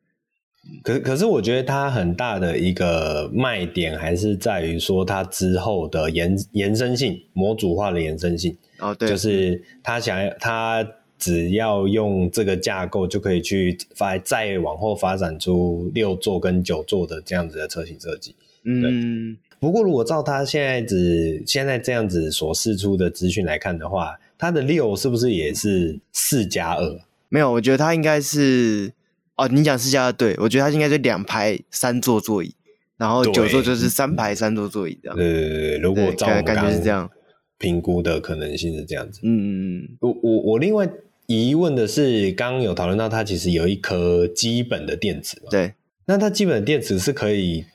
[0.84, 8.58] 可可是我觉得它很大的一个卖点还是在于说它之后的延延伸性、模组化的延伸性。
[8.80, 10.84] 哦，对，就是它想要他
[11.20, 18.36] 只要用这个架构就可以去发再往后发展出六座跟九座的这样子的车型设计。
[18.64, 19.38] 嗯。
[19.60, 27.00] 不过，如果照他现在只现在这样子所释出的资讯来看的话，他的六是不是也是四加二？
[27.30, 28.92] 没有，我觉得他应该是
[29.36, 32.54] 哦，你讲四加二，对，我觉得他应该是两排三座座椅，
[32.98, 35.18] 然后九座就是三排三座座椅这样。
[35.18, 37.10] 呃，如果照我感觉是这样，
[37.58, 39.22] 评估的可能性是这样子。
[39.24, 39.90] 嗯嗯嗯。
[40.02, 40.88] 我我我另外
[41.26, 45.48] 疑问的是，刚刚有讨论到它其实有一颗基本的电池嘛？
[45.50, 45.74] 对，
[46.06, 47.66] 那它基本的电池是可以。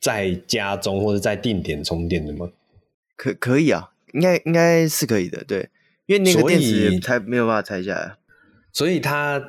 [0.00, 2.48] 在家中或者在定点充电的吗？
[3.16, 5.68] 可可以啊，应该应该是可以的，对，
[6.06, 8.14] 因为那个电池拆没有办法拆下来，
[8.72, 9.42] 所以它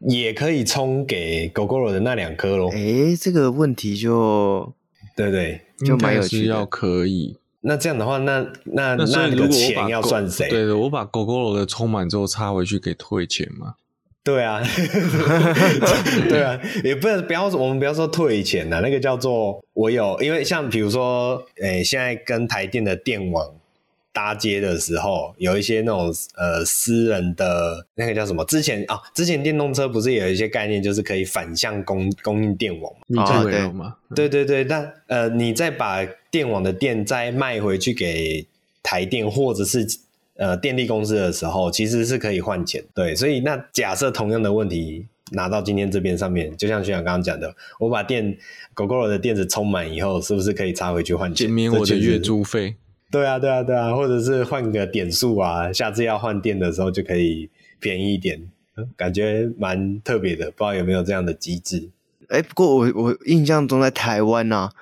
[0.00, 2.70] 也可以充给 Gogoro 的那两颗咯。
[2.72, 4.74] 哎，这个问题就
[5.16, 6.46] 对对，就蛮有趣的。
[6.46, 10.48] 要可以，那这样的话，那那那，那个钱要算谁？
[10.48, 13.74] 对的，我把 Gogoro 的充满之后插回去给退钱吗？
[14.24, 14.62] 对啊，
[16.28, 23.52] 对啊，也不能不要我们不要说退钱呐，那个叫做我有，因为像比如说，诶，现在跟台电的电网
[24.12, 28.44] 搭接的时候，有一些那种呃私人的那个叫什么？
[28.44, 33.24] 之前啊，之前电动车不是有一些概念，就是可以反向供供应电网嘛？
[33.24, 33.96] 啊，对吗？
[34.14, 38.46] 对对对，但呃，你再把电网的电再卖回去给
[38.84, 39.84] 台电，或者是。
[40.42, 48.36] 呃，电力公司的时候其实是可以换钱，对，所以那假设同样的问题拿到今天这边上面，就像学长刚刚讲的，我把电
[48.74, 52.74] Gogoro 的电池充满以后，是不是可以插回去换钱，减免我的月租费？
[53.08, 58.50] 对啊，对啊，对啊，或者是换个点数啊，下次要换电的时候就可以便宜一点，
[58.96, 61.88] 感觉蛮特别的，不知道有没有这样的机制？
[62.26, 64.72] 哎，不过我我印象中在台湾啊，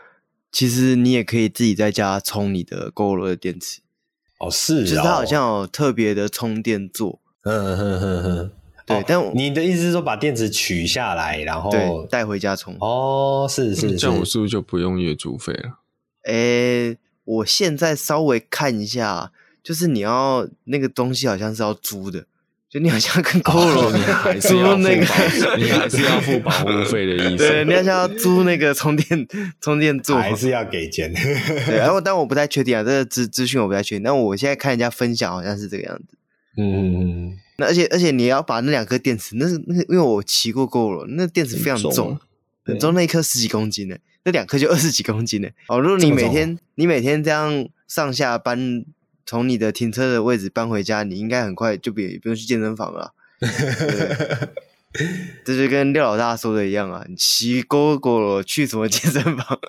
[0.51, 3.81] 其实你也可以自己在家充你的 Gogoro 的电池。
[4.41, 8.51] 哦，是哦，就是它好像有特别的充电座，嗯哼哼哼，
[8.87, 11.71] 对，哦、但你的意思是说把电池取下来，然后
[12.11, 12.75] 带回家充？
[12.81, 15.79] 哦，是是是，这样我是不是就不用月租费了？
[16.25, 19.31] 诶，我现在稍微看一下，
[19.63, 22.25] 就是你要那个东西好像是要租的。
[22.71, 25.05] 就你好像跟 Gogoro 你还是要 那个，
[25.59, 27.39] 你还是要付保护费的意思。
[27.39, 29.27] 对，你好像要租那个充电
[29.61, 31.13] 充电座，还是要给钱。
[31.13, 34.05] 对，然后但我不太确定啊，这个资资讯我不太确定。
[34.05, 36.17] 但我现在看人家分享，好像是这个样子。
[36.59, 37.39] 嗯嗯嗯。
[37.57, 42.19] 那而且而且你要把那两颗电池，那是那个，因为我骑过 Gogoro，那电池非常重，很重，
[42.63, 45.49] 很重，那一颗十几公斤呢，那两颗就二十几公斤呢。
[45.67, 48.85] 哦，如果你每天你每天这样上下班。
[49.31, 53.15] 从你的停车的位置搬回家，你应该很快就别不用去健身房了。
[55.45, 59.61] 这就跟廖老大说的一样啊，你骑 Gogoro 去什么健身房？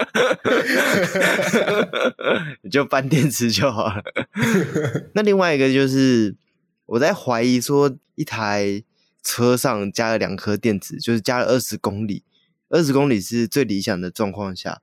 [2.63, 4.01] 你就搬电池就好了。
[5.13, 6.35] 那另外一个就是，
[6.87, 8.83] 我在怀疑说，一台
[9.21, 12.23] 车上加了两颗电池，就是加了二十公里，
[12.69, 14.81] 二十公里是最理想的状况下。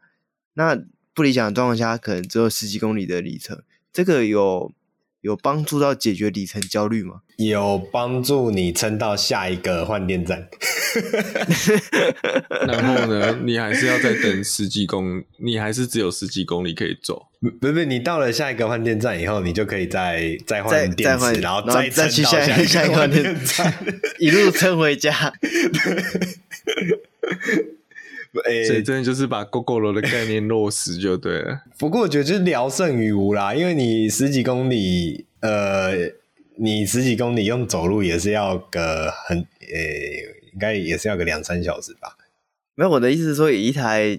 [0.54, 0.80] 那
[1.12, 3.60] 不理想的状况下，可能只有十几公里的里程。
[3.92, 4.72] 这个有
[5.20, 7.22] 有帮助到解决里程焦虑吗？
[7.37, 10.48] 有帮助你撑到下一个换电站。
[12.66, 17.27] 然后呢，你还是要再等十几公里，你还是只有十几公里可以走。
[17.61, 23.72] 不是不，你到了下一个换电站以后，你就可以再再换电池，然后再再去下一个下一个换电站，
[24.18, 25.33] 一路撑回家。
[28.44, 31.61] 欸、所以真的就是把 Gogoro 的概念落实就对了。
[31.79, 35.92] 不过我觉得就是聊胜于无啦，因为你十几公里，呃，
[36.57, 42.16] 你十几公里用走路也是要个很，呃、欸，应该也是要个两三小时吧。
[42.74, 44.18] 没有，我的意思是说，以一台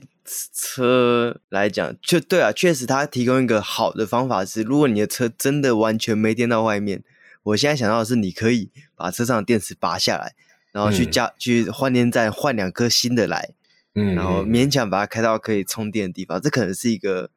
[0.54, 7.02] 车来讲，就对啊，确实它提供一个好的方法是，如果你的车真的完全没电到外面，
[7.44, 10.34] 我现在想到的是，你可以把车上的电池拔下来，
[10.74, 13.52] 然后去加、嗯、去换电站换两颗新的来。
[13.94, 17.32] 嗯，然后勉强把它开到可以充电的地方，这可能是一个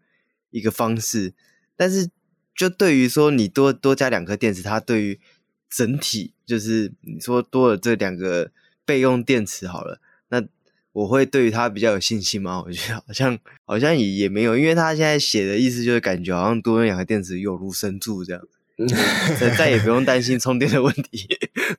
[0.51, 1.35] 一个方式。
[1.77, 2.11] 但是，
[2.55, 5.21] 就对于说你多多加两颗电池，它对于
[5.69, 8.53] 整体就是你说多了这两个
[8.85, 10.45] 备用电池好了，那
[10.93, 12.63] 我会对于它比较有信心吗？
[12.67, 18.43] 我觉得好像好像也也没有，因为他现在写的意思就是感觉好像多用两个电池有如神助这样。
[19.57, 21.29] 再也不用担心充电的问题，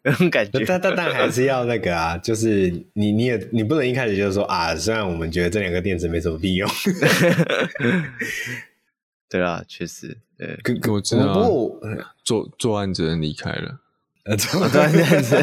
[0.03, 0.63] 那种感觉。
[0.65, 6.69] 但但但还是要那个啊，就是你你也你不能一开始就说啊，虽然我们觉得这两个电池没什么屁用。
[9.29, 10.57] 对啊，确实，对。
[10.91, 11.49] 我知道，
[12.23, 13.79] 作作案者离开了。
[14.25, 15.41] 呃，作案者。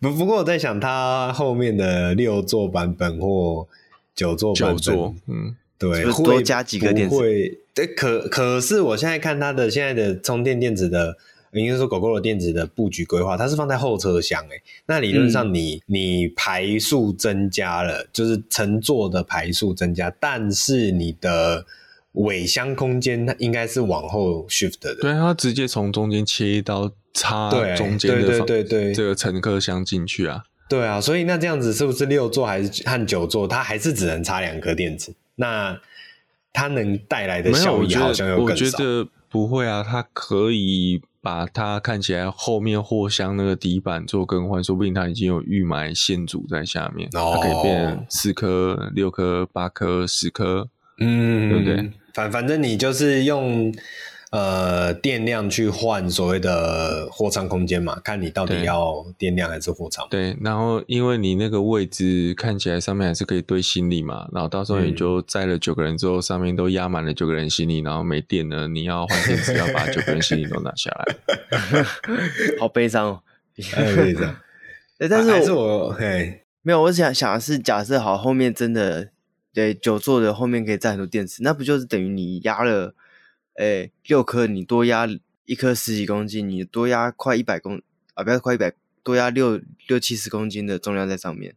[0.00, 3.68] 不不过我在想，它后面的六座版本或
[4.14, 4.96] 九座版本，
[5.28, 5.56] 嗯。
[5.76, 7.60] 对，会多加几个电池。
[7.96, 11.16] 可可是我现在看它的现在的充电电子的，
[11.52, 14.62] 应该说 Gogoro 电子的布局规划，它是放在后车厢诶。
[14.86, 21.66] 那理论上你，你、嗯、你排数增加了，就是乘坐的排数增加，但是你的
[22.12, 24.94] 尾箱空间它应该是往后 shift 的。
[25.00, 30.44] 对，它直接从中间切一刀插中间的，对对对对，这个乘客箱进去啊。
[30.68, 35.12] 对啊，所以那这样子是不是六座还是和九座，它还是只能插两颗电池？
[35.36, 35.78] 那
[36.54, 38.64] 它能带来的效益好像又更少。
[38.64, 50.66] 我觉得不会啊，它可以把它看起来后面货箱那个底板做更换，说不定它已经有预埋线组在下面，哦、它可以变四颗、六颗、八颗、十颗，
[50.98, 51.90] 嗯，对不对？
[52.14, 53.70] 反反正你就是用。
[54.34, 60.04] 呃，电量去换所谓的货仓空间嘛，看你到底要电量还是货仓。
[60.10, 71.84] 对，然后因为你那个位置看起来上面还是可以堆行李嘛，然后到时候你就载了九个人之后，上面都压满了九个人行李，然后没电了，你要换电池，要把九个人行李都拿下来，
[72.58, 73.22] 好悲伤哦，
[73.70, 74.34] 很悲伤。
[74.98, 79.10] 但是我，还是我嘿，没有，我想想的是，假设好后面真的
[79.52, 82.96] 对九座的后面可以载很多电池，那不就是等于你压了？
[83.56, 85.08] 哎、欸，六颗你多压
[85.44, 87.80] 一颗十几公斤，你多压快一百公
[88.14, 91.54] 啊，不要快一百，多压六六七十公斤的重量在上面，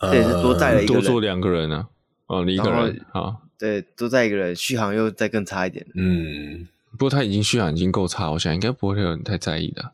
[0.00, 1.88] 这也是多载了一个人，多坐两个人啊，
[2.28, 9.92] 哦，你一个人好，对，多载一个人，续航又再更差一点，嗯，不过他已经续航已经够差，我想应该不会有人太在意的，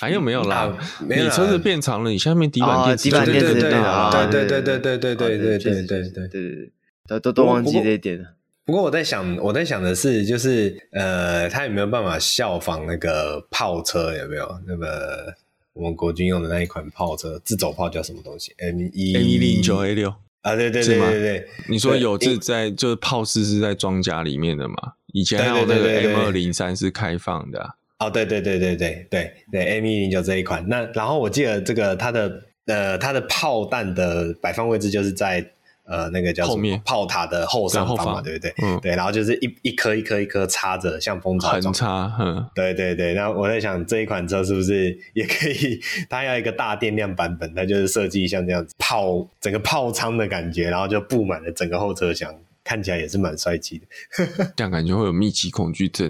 [0.00, 0.76] 还有没有啦？
[1.08, 6.72] 你车子变长了，你下面底板电池，底板电池，对对对对对对对对对对对对对，
[7.06, 8.34] 都都都忘记这一点了。
[8.70, 14.16] 不过我在想，我在想的是，就是呃，他有没有办法效仿那个炮车？
[14.16, 15.34] 有没有那个
[15.72, 17.36] 我们国军用的那一款炮车？
[17.44, 20.54] 自走炮叫什么东西？M 一 M 一零九 A 六啊？
[20.54, 24.92] 对对对对对，你说有是在就是炮室是在装甲里面的嘛？
[25.12, 27.74] 以前还有那个 M 二零三是开放的，啊。
[27.98, 30.64] 哦，对对对对对对对，M 一零九这一款。
[30.68, 35.44] 那然后我记得这个它的呃它的炮弹的摆放位置就是在。
[35.84, 38.54] 呃，那个叫什么炮塔的后上方嘛，对不对？
[38.62, 41.74] 嗯，对，然后就是一一颗一颗一颗插着，像蜂巢状。
[41.74, 43.14] 插，嗯，对对对。
[43.14, 45.80] 那我在想，这一款车是不是也可以？
[46.08, 52.32] 它要一个大电量版本，它就是设计像这样子炮整个炮舱的感觉，然后就布满了整个后车厢。
[52.70, 56.08] 看起来也是蛮帅气的， 这样感觉会有密集恐惧症。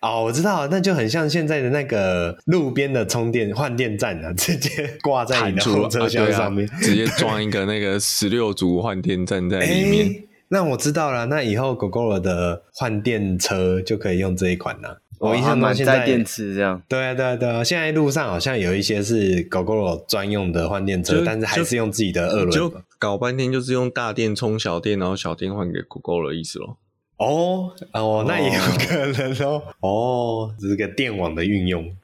[0.00, 10.28] 哦，我知道，那就很像现在的那个路边的充电换电站啊， 直接挂在你的后车厢上面，啊啊、直接装一个那个 十六组换电站在里面、欸。
[10.46, 15.00] 那我知道了，那以后 Gogoro 的换电车就可以用这一款了。
[15.30, 22.50] 我印象中现在电池这样，对啊对啊对啊，现在路上好像有一些是 Gogoro 专用的换电车，但是还是用自己的二轮。
[22.50, 26.76] 就搞半天就是用大电充小电，然后小电换给 Gogoro 的意思咯。
[27.16, 29.62] 哦哦，那也有可能哦。
[29.80, 31.96] 哦，这是个电网的运用。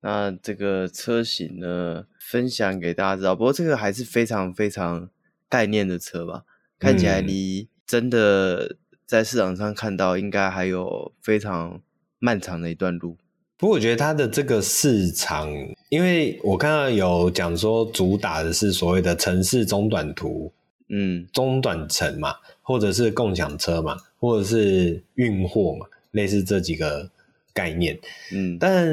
[0.00, 3.34] 那这个车型呢，分享给大家知道。
[3.34, 5.08] 不过这个还是非常非常
[5.48, 6.42] 概念的车吧，
[6.78, 8.76] 看起来离真的
[9.12, 11.78] 在市场上看到，应该还有非常
[12.18, 13.18] 漫长的一段路。
[13.58, 15.52] 不过我觉得它的这个市场，
[15.90, 20.50] 因为我看到有讲说主打的是所谓的城市中短途，
[20.88, 27.10] 嗯，中短程嘛，或者是共享车嘛，或者是运货嘛，类似这几个
[27.52, 27.98] 概念，
[28.32, 28.88] 嗯，但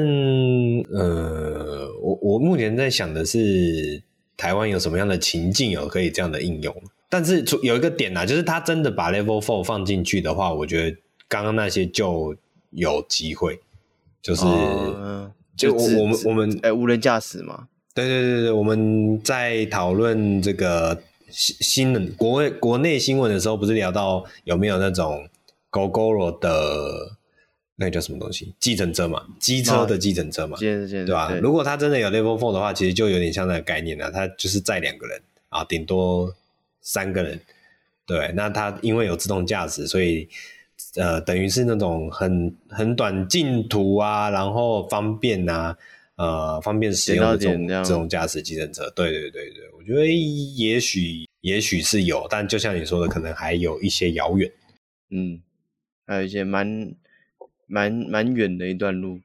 [0.92, 4.02] 呃，我我目前在想的是，
[4.36, 6.82] 台湾有什么样的情境有可以这样的应用？
[7.10, 10.96] 但是有一个点啊，就是他真的把 Level Four 放进去的话，我觉得
[11.28, 12.34] 刚刚那些就
[12.70, 13.60] 有机会。
[14.22, 17.68] 就是，哦、就我我们我们哎，无人驾驶嘛？
[17.94, 25.26] 对对对对，我们在讨论这个新新的国内国内新闻的时候，不是聊到有没有那种
[25.70, 27.16] Gogoro 的
[27.76, 28.54] 那个叫什么东西？
[28.60, 31.28] 计程车嘛，机车的计程车嘛，对对吧？
[31.30, 36.30] 对如果他真的有 Level Four 的话，其实就有点像那个概念了，他就是载两个人啊，顶多
[36.80, 37.40] 三个人。
[38.06, 40.28] 对，那它因为有自动驾驶，所以。
[40.96, 45.76] 呃，等于是那种很很短进途啊，然后方便啊，
[46.16, 48.88] 呃，方便使用的这种自动驾驶计程车。
[48.90, 54.50] 对对对对，我觉得也许也许是有，但就像你说的，可能还有一些遥远。
[55.10, 55.42] 嗯，
[56.06, 56.94] 还有一些蛮
[57.66, 59.20] 蛮蛮远的一段路。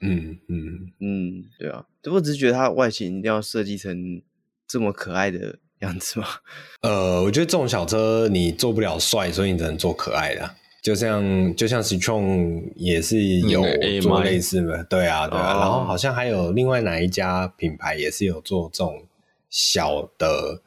[0.00, 4.22] 嗯嗯嗯，对啊，这我只是觉得它外形一定要设计成
[4.66, 6.26] 这么可爱的样子吗？
[6.82, 10.50] 呃，我觉得这种小车你做不了帅，所以你只能做可爱的。
[10.82, 13.62] 就像就像 Citroen 也是有
[14.00, 19.04] 做类似的，对啊对啊，然后好像还有另外哪一家品牌也是有做这种
[19.50, 20.62] 小的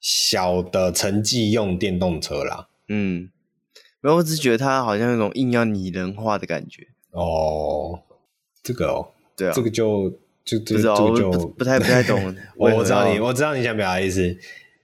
[0.00, 2.68] 小的城际用电动车啦。
[2.86, 3.28] 嗯，
[4.00, 6.86] 然后我只觉得它好像有种硬要拟人化的感觉。
[7.10, 7.98] 哦，
[8.62, 10.12] 这个哦，对啊，这个就
[10.58, 12.34] 就这个就不，不太不太懂。
[12.56, 14.36] 我我知道你我知道你想表达意思，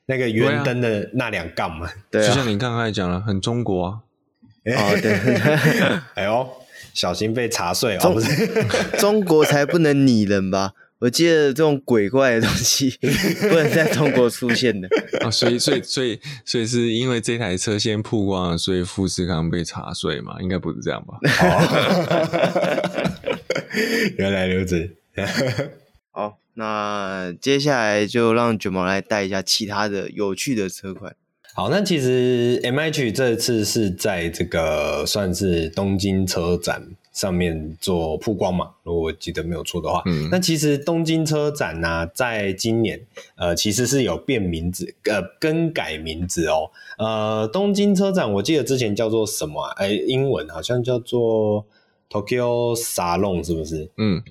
[0.06, 3.98] 那个圆灯的那两杠嘛， 对啊，就像你刚才讲了，很中国啊。
[4.66, 5.12] 哦，对，
[6.14, 6.48] 哎呦，
[6.92, 8.00] 小心被查税哦！
[8.00, 8.46] 中不是，
[8.98, 10.72] 中国才不能拟人吧？
[10.98, 12.98] 我记得这种鬼怪的东西
[13.42, 14.88] 不能在中国出现的
[15.20, 15.30] 啊、哦！
[15.30, 20.34] 所以，所以，所以，所以是因为这台车先曝光了，所以富士康被查税嘛？
[20.40, 21.18] 应该不是这样吧？
[24.16, 24.96] 原来如此。
[26.12, 31.14] 好，那接下来就让卷毛来带一下其他的有趣的车款。
[31.54, 40.02] 好，那其实 MH 这次是在这个算是东京车展上面做曝光嘛，如果我记得没有错的话。
[40.04, 43.00] 嗯，那其实东京车展呢、啊，在今年
[43.36, 46.70] 呃其实是有变名字，呃更改名字哦。
[46.98, 49.72] 呃，东京车展我记得之前叫做什么、啊？
[49.78, 51.64] 哎，英文好像叫做
[52.10, 53.90] Tokyo Salon 是不是？
[53.96, 54.22] 嗯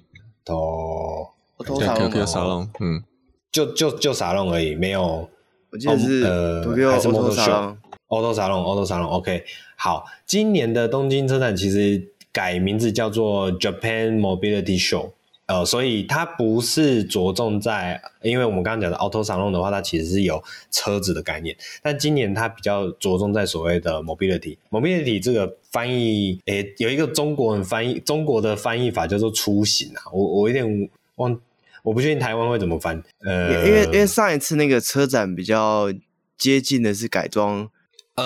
[0.45, 1.27] 都
[1.65, 3.03] 都沙龙，QQ 沙龙，嗯，
[3.51, 5.27] 就就就沙龙而已，没有。
[5.71, 7.77] 我记得是呃，还是摩托车龙，
[8.07, 9.09] 摩托沙龙，摩托沙龙。
[9.09, 9.43] OK，
[9.75, 15.11] 好，今年的东京车展其实改名字叫做 Japan Mobility Show，
[15.47, 24.57] 呃，所以它不是着重在，因为我们刚刚讲的 Auto Salon 的话，它其实是有车子的概念，但今年它比较着重在所谓的 Mobility。
[24.69, 31.39] Mobility 这个翻译，诶，有一个中国人翻译，中国的翻译法叫做出行啊，我我有点忘。
[31.83, 35.93] 我不确定台湾会怎么翻，呃，因为因为上一次那个车展比较
[36.35, 37.69] 接近的是改装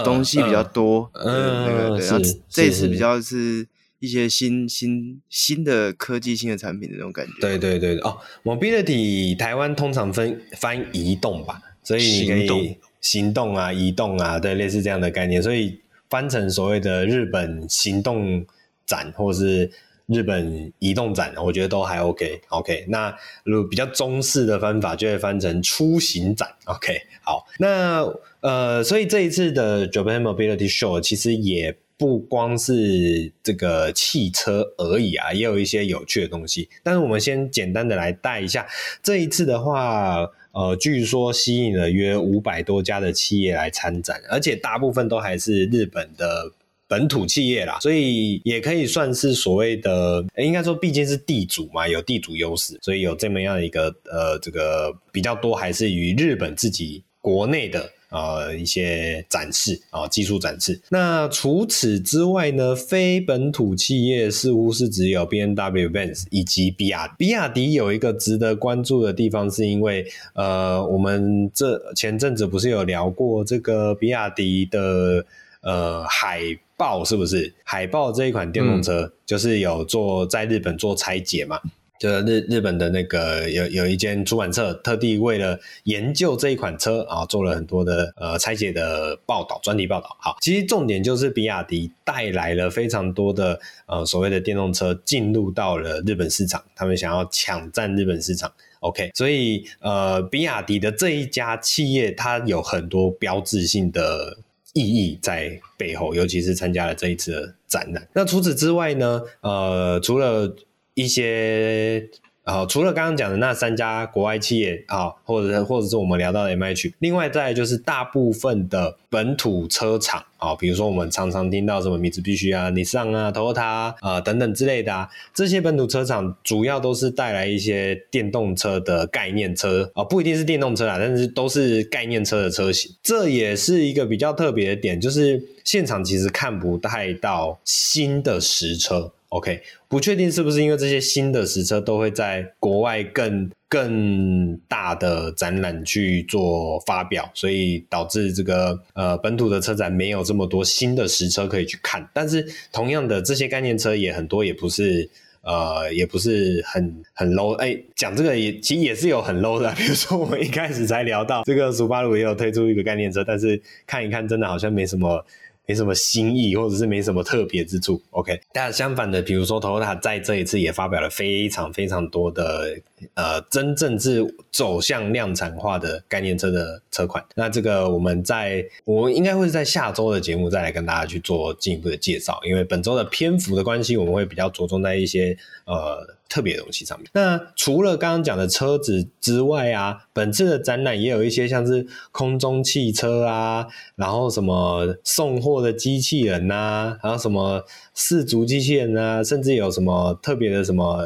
[0.05, 3.67] 东西比较多，嗯，那个对，这一次比较是
[4.00, 7.34] 一些新新新的科技新的产品的那种感觉。
[7.39, 15.80] 对对对哦，Mobility 台湾通常分翻移动吧，所以你可以行动啊、移动啊，对，类似这样的概念，所以
[16.10, 18.45] 翻成所谓的日本行动
[18.86, 19.72] 展或是。
[20.12, 22.41] 日本移动展，我觉得都还 OK，OK。
[22.50, 26.50] OK, 那如果比较中式的翻法，就会翻成出行展。
[26.66, 27.45] OK，好。
[27.60, 28.04] 那
[28.41, 36.68] 呃，所以这一次的 Japan Mobility Show 其实也不光是这个汽车而已啊，也有一些有趣的东西。
[36.82, 38.66] 但是我们先简单的来带一下，
[39.04, 46.54] 这一次的话，呃，据说吸引了约五百多家的企业来参展，而且大部分都还是日本的。
[46.89, 60.80] 本土企业啦，所以也可以算是所谓的，应该说毕竟是地主嘛，有地主优势，所以有这么样一个呃，这个比较多还是与日本自己国内的呃一些展示啊、呃，技术展示。
[60.89, 67.14] 那除此之外呢，非本土企业似乎是只有 B N W、Benz 以及比亚迪。
[67.18, 75.26] 比亚迪有一个值得关注的地方，是因为呃，我们这前阵子不是有聊过这个比亚迪的
[75.62, 76.41] 呃海。
[76.80, 81.60] 豹是不是海豹这一款电动车，就是有做在日本做拆解嘛？
[82.00, 90.16] 就日日本的那个有有一间出版社，特地为了研究这一款车啊，做了很多的呃拆解的报道、专题报道。
[90.20, 98.50] 好，其实重点就是比亚迪带来了非常多的呃所谓的电动车进入到了日本市场，他们想要抢占日本市场。
[98.80, 104.38] OK，所以呃，比亚迪的这一家企业，它有很多标志性的
[104.72, 108.08] 意义在背后，尤其是参加了这一次的展览。
[108.14, 110.56] 那除此之外呢，呃，除了
[111.00, 112.10] 一些。
[112.45, 132.91] 好，除了刚刚讲的那三家国外企业啊，或者或者是我们聊到的 MH，另外再就是大部分的本土车厂啊，比如说我们常常听到什么米兹必须啊、尼桑啊、Toyota 啊等等之类的啊，这些本土车厂主要都是带来一些电动车的概念车啊，不一定是电动车啦，但是都是概念车的车型。
[133.04, 139.12] 这也是一个比较特别的点，就是现场其实看不太到新的实车。
[139.30, 152.10] OK，不确定是不是因为这些新的实车都会在国外更更大的展览去做发表，所以导致这个呃本土的车展没有这么多新的实车可以去看。
[152.12, 155.08] 但是同样的，这些概念车也很多，也不是
[155.44, 157.54] 呃也不是很很 low。
[157.54, 165.24] 哎，讲这个也其实也是有很 low 的， 比如说我们一开始才聊到这个苏巴鲁也有推出一个概念车，但是看一看真的好像没什么。
[165.70, 168.01] 没什么新意，或者是没什么特别之处。
[168.09, 172.76] OK，但相反的，比如说 Toyota 在这一次也发表了非常非常多的
[173.13, 177.24] 呃，真正是走向量产化的概念车的车款。
[177.36, 186.17] 那这个我们在我应该会是在下周的节目再来跟大家去做进一步的介绍，因为本周的篇幅的关系，我们会比较着重在一些呃。
[186.30, 187.09] 特别的东西上面。
[187.11, 193.65] 那除了刚刚讲的车子之外啊，本次的展览也有一些像是空中汽车啊，
[193.95, 201.01] 然后什么送货的机器人呐、啊，然后什么四足机器人啊，甚至有什么特别的什么、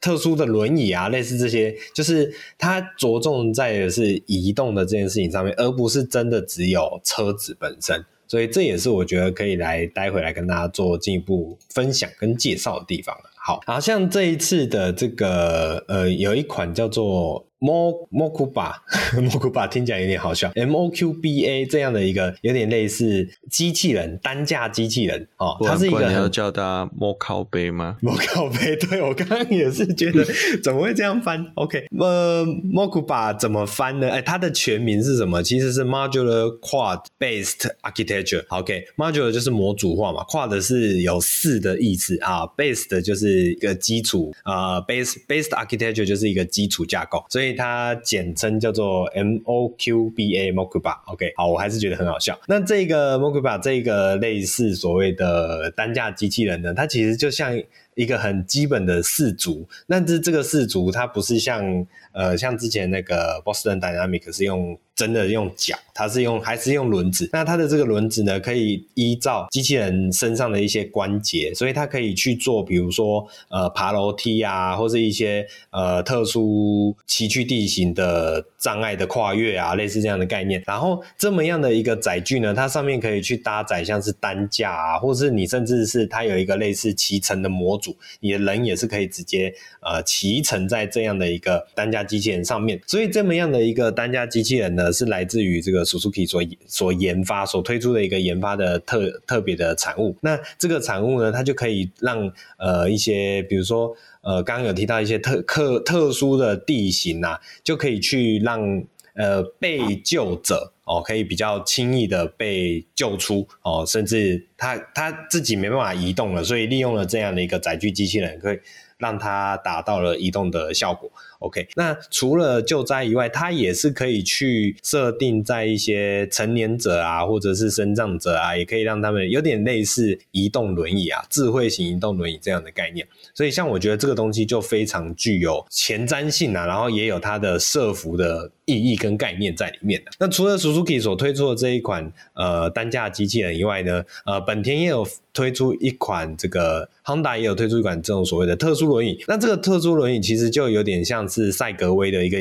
[0.00, 8.04] 特殊的轮椅啊，类似这些，就是它着重在的是移动的这件事情上面，而不是真的只有车子本身。
[8.28, 13.16] 所以这也是我觉得可以来待会来跟大家做进一步分享跟介绍的地方。
[13.36, 17.45] 好，好像这一次的这个呃，有一款叫做。
[17.58, 20.52] Mo Mokuba，Mokuba 听起来有点好笑。
[20.54, 26.08] M O Q B A 这样的一个有点类似机器人，单架机器人哦，它是一个很。
[26.10, 27.96] 你要叫它莫靠杯吗？
[28.02, 30.22] 莫靠杯，对，我刚刚也是觉得
[30.62, 34.10] 怎么会这样翻？OK，呃，Mokuba 怎么翻呢？
[34.10, 35.42] 哎，它的全名是什么？
[35.42, 38.44] 其实是 Modular Quad Based Architecture。
[38.48, 47.45] OK，Modular 就是模组化嘛，Quad 是有四的意思啊，Based 就是一个基础啊，Based Based Architecture 就是一个基础架构，所以。
[47.46, 52.36] 以它简称叫做 M O Q B A Mokuba，OK，好，我还是觉得很好笑。
[52.48, 57.56] 那这个 Mokuba 这个类似所谓的单架机器人呢，它其实就像
[57.96, 64.78] 一个很基本的四足，但是这个四足它不是像呃像之前那个 Boston Dynamic 是用。
[64.96, 67.28] 真的用脚，它是用还是用轮子？
[67.30, 80.62] 那它的这个轮子呢，可以依照机器人身上的一些关节，所以它可以去做，比如说呃爬楼梯啊，或是一些呃特殊崎岖地形的障碍的跨越啊，类似这样的概念。
[80.66, 87.85] 然后这么样的一个载具呢，它上面可以去搭载像是担架啊，或是你甚至是它有一个类似骑乘的模组，
[88.20, 92.80] 你的人也是可以直接呃骑乘在这样的一个担架机器人上面。
[92.86, 100.16] 所以这么样的一个担架机器人呢，是来自于这个 Suzuki 所所研发、所推出的一个研发的特特别的产物。
[100.20, 108.82] 那这个产物呢，它就可以让呃一些，比如说呃刚刚有提到一些特特特殊的地形啊，就可以去让
[109.16, 118.60] 呃被救者哦可以比较轻易的被救出哦，甚至他他自己没办法移动了，所以利用了这样的一个载具机器人，可以
[118.98, 121.10] 让他达到了移动的效果。
[121.46, 133.06] OK，那除了救灾以外，它也是可以去设定在一些成年者啊，或者是身障者啊，也可以让他们有点类似移动轮椅啊，智慧型移动轮椅这样的概念。
[133.34, 140.10] 所以，像我觉得这个东西就非常具有前瞻性啊，然后也有它的设服的意义跟概念在里面的。
[140.18, 145.06] 那除了 Suzuki 所推出的这一款呃担架机器人以外呢，呃，本田也有
[145.36, 149.22] 推出一款这个亨达也有推出一款这种所谓的特殊轮椅。
[149.28, 151.26] 那这个特殊轮椅其实就有点像。
[151.36, 152.38] 是赛格威的一个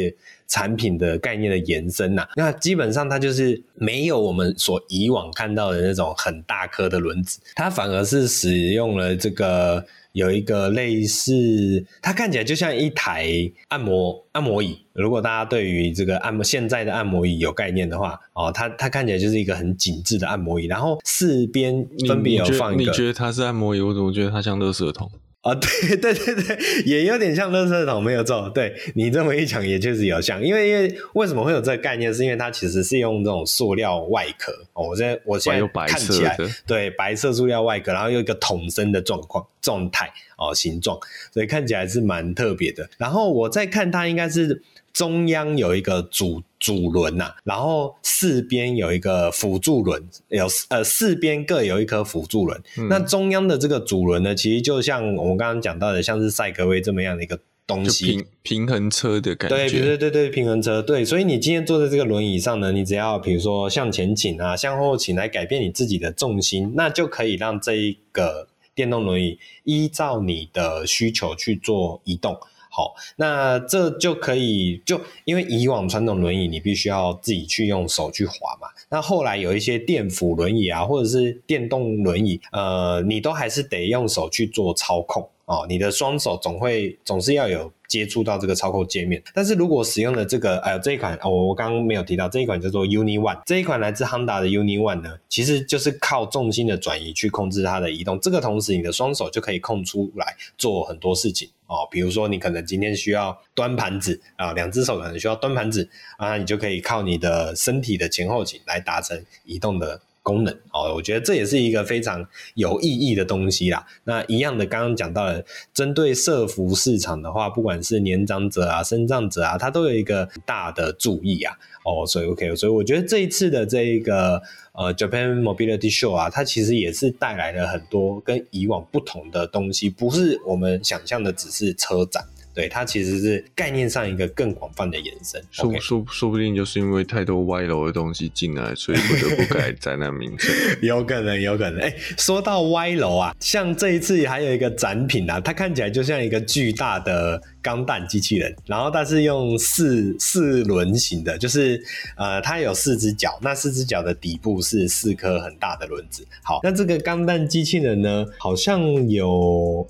[0.48, 9.84] 产品的概念的延伸呐、那基本上它就是没有我们所以往看到的那种很大颗的轮子，它反而是使用了这个
[10.14, 13.28] 有一个类似，它看起来就像一台
[13.70, 14.78] 按摩按摩椅。
[14.94, 22.84] 如果大家对于这个按摩现在的按摩椅有概念的话，哦，它它看起来就是一个很紧致的按摩椅，然后四边分别有放一个。
[22.84, 23.82] 你，你觉得它是按摩椅？
[23.82, 25.12] 我怎么觉得它像垃圾桶？
[25.46, 28.50] 啊，对 对对对，也有点像垃圾桶，没有错。
[28.50, 32.12] 对你这么一讲，也确实有像，因为因为为什么会有这个概念？
[32.12, 34.52] 是因为它其实是用这种塑料外壳。
[34.74, 36.36] 哦，我现在我现在看起来，
[36.66, 40.98] 对白色塑料外壳，然后有一个桶身的状况状态哦形状，
[41.32, 42.90] 所以看起来是蛮特别的。
[42.98, 44.64] 然后我再看它，应该是。
[44.96, 52.64] 中央有一个主主轮呐，然后四边有一个辅助轮，有呃四边各有一颗辅助轮。
[52.78, 57.38] 嗯、那中央的这个主轮呢，其实就像我们刚刚讲到的，像是赛格威这么样的一个
[57.68, 59.58] 东西，平平衡车的感觉。
[59.58, 60.82] 对对对对，平衡车。
[60.82, 72.38] 对，所以你今天坐在这个轮椅上呢，你只要比如说向前倾啊，向后倾来改变你自己的重心，那就可以让这一个电动轮椅依照你的需求去做移动。
[72.76, 87.72] 好，那这就可以就因为以往传统轮椅你必须要自己去用手去滑嘛，那后来有一些电辅轮椅啊，或者是电动轮椅，呃，你都还是得用手去做操控哦，你的双手总会总是要有。
[87.88, 98.20] 接触到这个操控界面，但是如果使用的这个呃这一款，我我刚刚没有提到这一款叫做 Uni One，这一款来自 Honda 的 Uni One 呢，其实就是靠重心的转移去控制它的移动。
[98.20, 105.88] 这个同时，你的双手就可以空出来做很多事情哦，比如说你可能今天需要端盘子啊，两只手可能需要端盘子
[106.18, 110.02] 啊，你就可以靠你的身体的前后倾来达成移动的。
[110.26, 113.86] 功能哦，我觉得这也是一个非常有意义的东西啦。
[114.06, 121.56] 那一样的，刚刚讲到了，针对社服市场的话，不管是年长者啊、身障者啊，它都有一个大的注意啊。
[121.84, 132.26] 哦，所以 OK，所以我觉得这一次的这一个呃 Japan Mobility Show 啊，它其实也是带来了很多跟以往不同的东西，不是我们想象的只是车展。
[132.56, 140.56] 对，它其实是概念上一个更广泛的延伸，说 Okay 说说不定就是因为太多歪楼的东西进来，所以不得不改 展览名称。
[140.82, 141.82] 有可能，有可能。
[141.82, 151.78] 哎，说到歪楼啊，像这一次还有一个展品啊，它看起来就像一个巨大的钢弹机器人，然后它是用四四轮型的，就是
[152.16, 156.26] 呃，它有四只脚，那四只脚的底部是四颗很大的轮子。
[156.42, 159.86] 好，那这个钢弹机器人呢，好像有。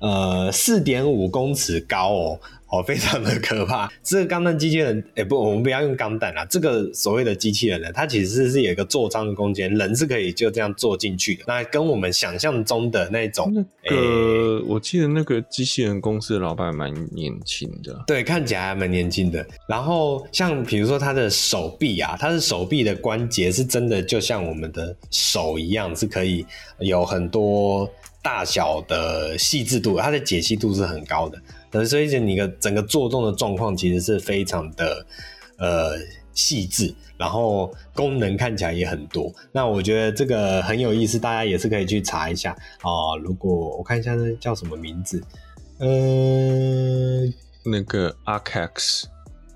[0.00, 3.90] 呃，四点五公尺高哦，哦， 非常的可怕。
[4.02, 6.44] 这个钢弹机器人，哎、欸，不，我们不要用钢弹啦。
[6.44, 11.44] 这个所谓的机器人呢，它其实是有一个座舱的空间，人是可以就这样坐进去的。
[11.48, 19.44] 那跟我们想象中的那种，那个，欸、我记得那个机器人公司的老板蛮年轻的，对，看起来还蛮年轻的。
[19.68, 26.46] 然后像比如说他的手臂啊，他的手臂的关节是真的就像我们的手一样，是可以
[26.78, 27.90] 有很多。
[28.28, 31.30] 大小的细致度，它的解析度是很高
[31.70, 35.06] 的，所以你的整个做动的状况其实是非常的
[35.56, 35.92] 呃
[36.34, 39.32] 细致，然后功能看起来也很多。
[39.50, 42.50] 那我觉得这个很有意思，大家也是可以去查一下
[42.82, 43.16] 啊、呃。
[43.22, 45.24] 如果我看一下那叫什么名字，
[45.78, 47.32] 嗯、呃，
[47.64, 49.04] 那个 Archax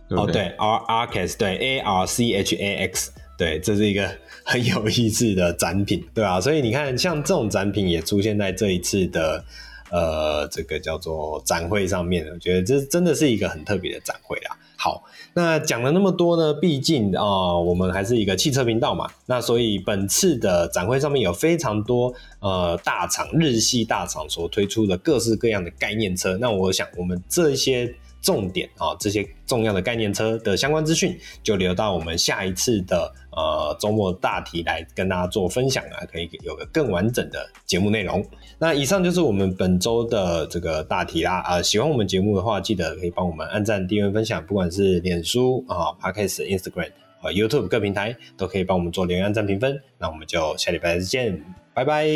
[0.08, 3.12] 哦，对，R Archax 对，A R C H A X。
[3.42, 4.08] 对，这是一个
[4.46, 9.44] 很有意思的展品，对啊，所以你看，像这种展品也出现在这一次的
[9.90, 14.56] 呃这个叫做展会上面，我觉得这真的是一个很特别的展会啊。
[14.76, 15.02] 好，
[15.34, 27.92] 那讲了那么多呢，毕竟啊、我们还是一个汽车频道嘛，那所以本次的展会上面有非常多呃大厂、日系大厂所推出的各式各样的概念车，那我想我们这些。
[28.22, 38.24] 重点啊，这些重要的概念车的相关资讯，就留到我们下一次的呃周末大题来跟大家做分享啊，可以有个更完整的节目内容。
[38.58, 49.80] 那以上就是我们本周的这个大题啦啊、呃，喜欢我们节目的话，记得可以帮我们按赞、订阅、分享，不管是脸书啊、Podcast、Instagram 和 YouTube 各平台，都可以帮我们做留言、按赞、评分。
[49.98, 51.42] 那我们就下礼拜再见，
[51.74, 52.06] 拜拜，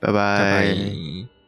[0.00, 0.12] 拜拜。
[0.12, 1.41] 拜拜。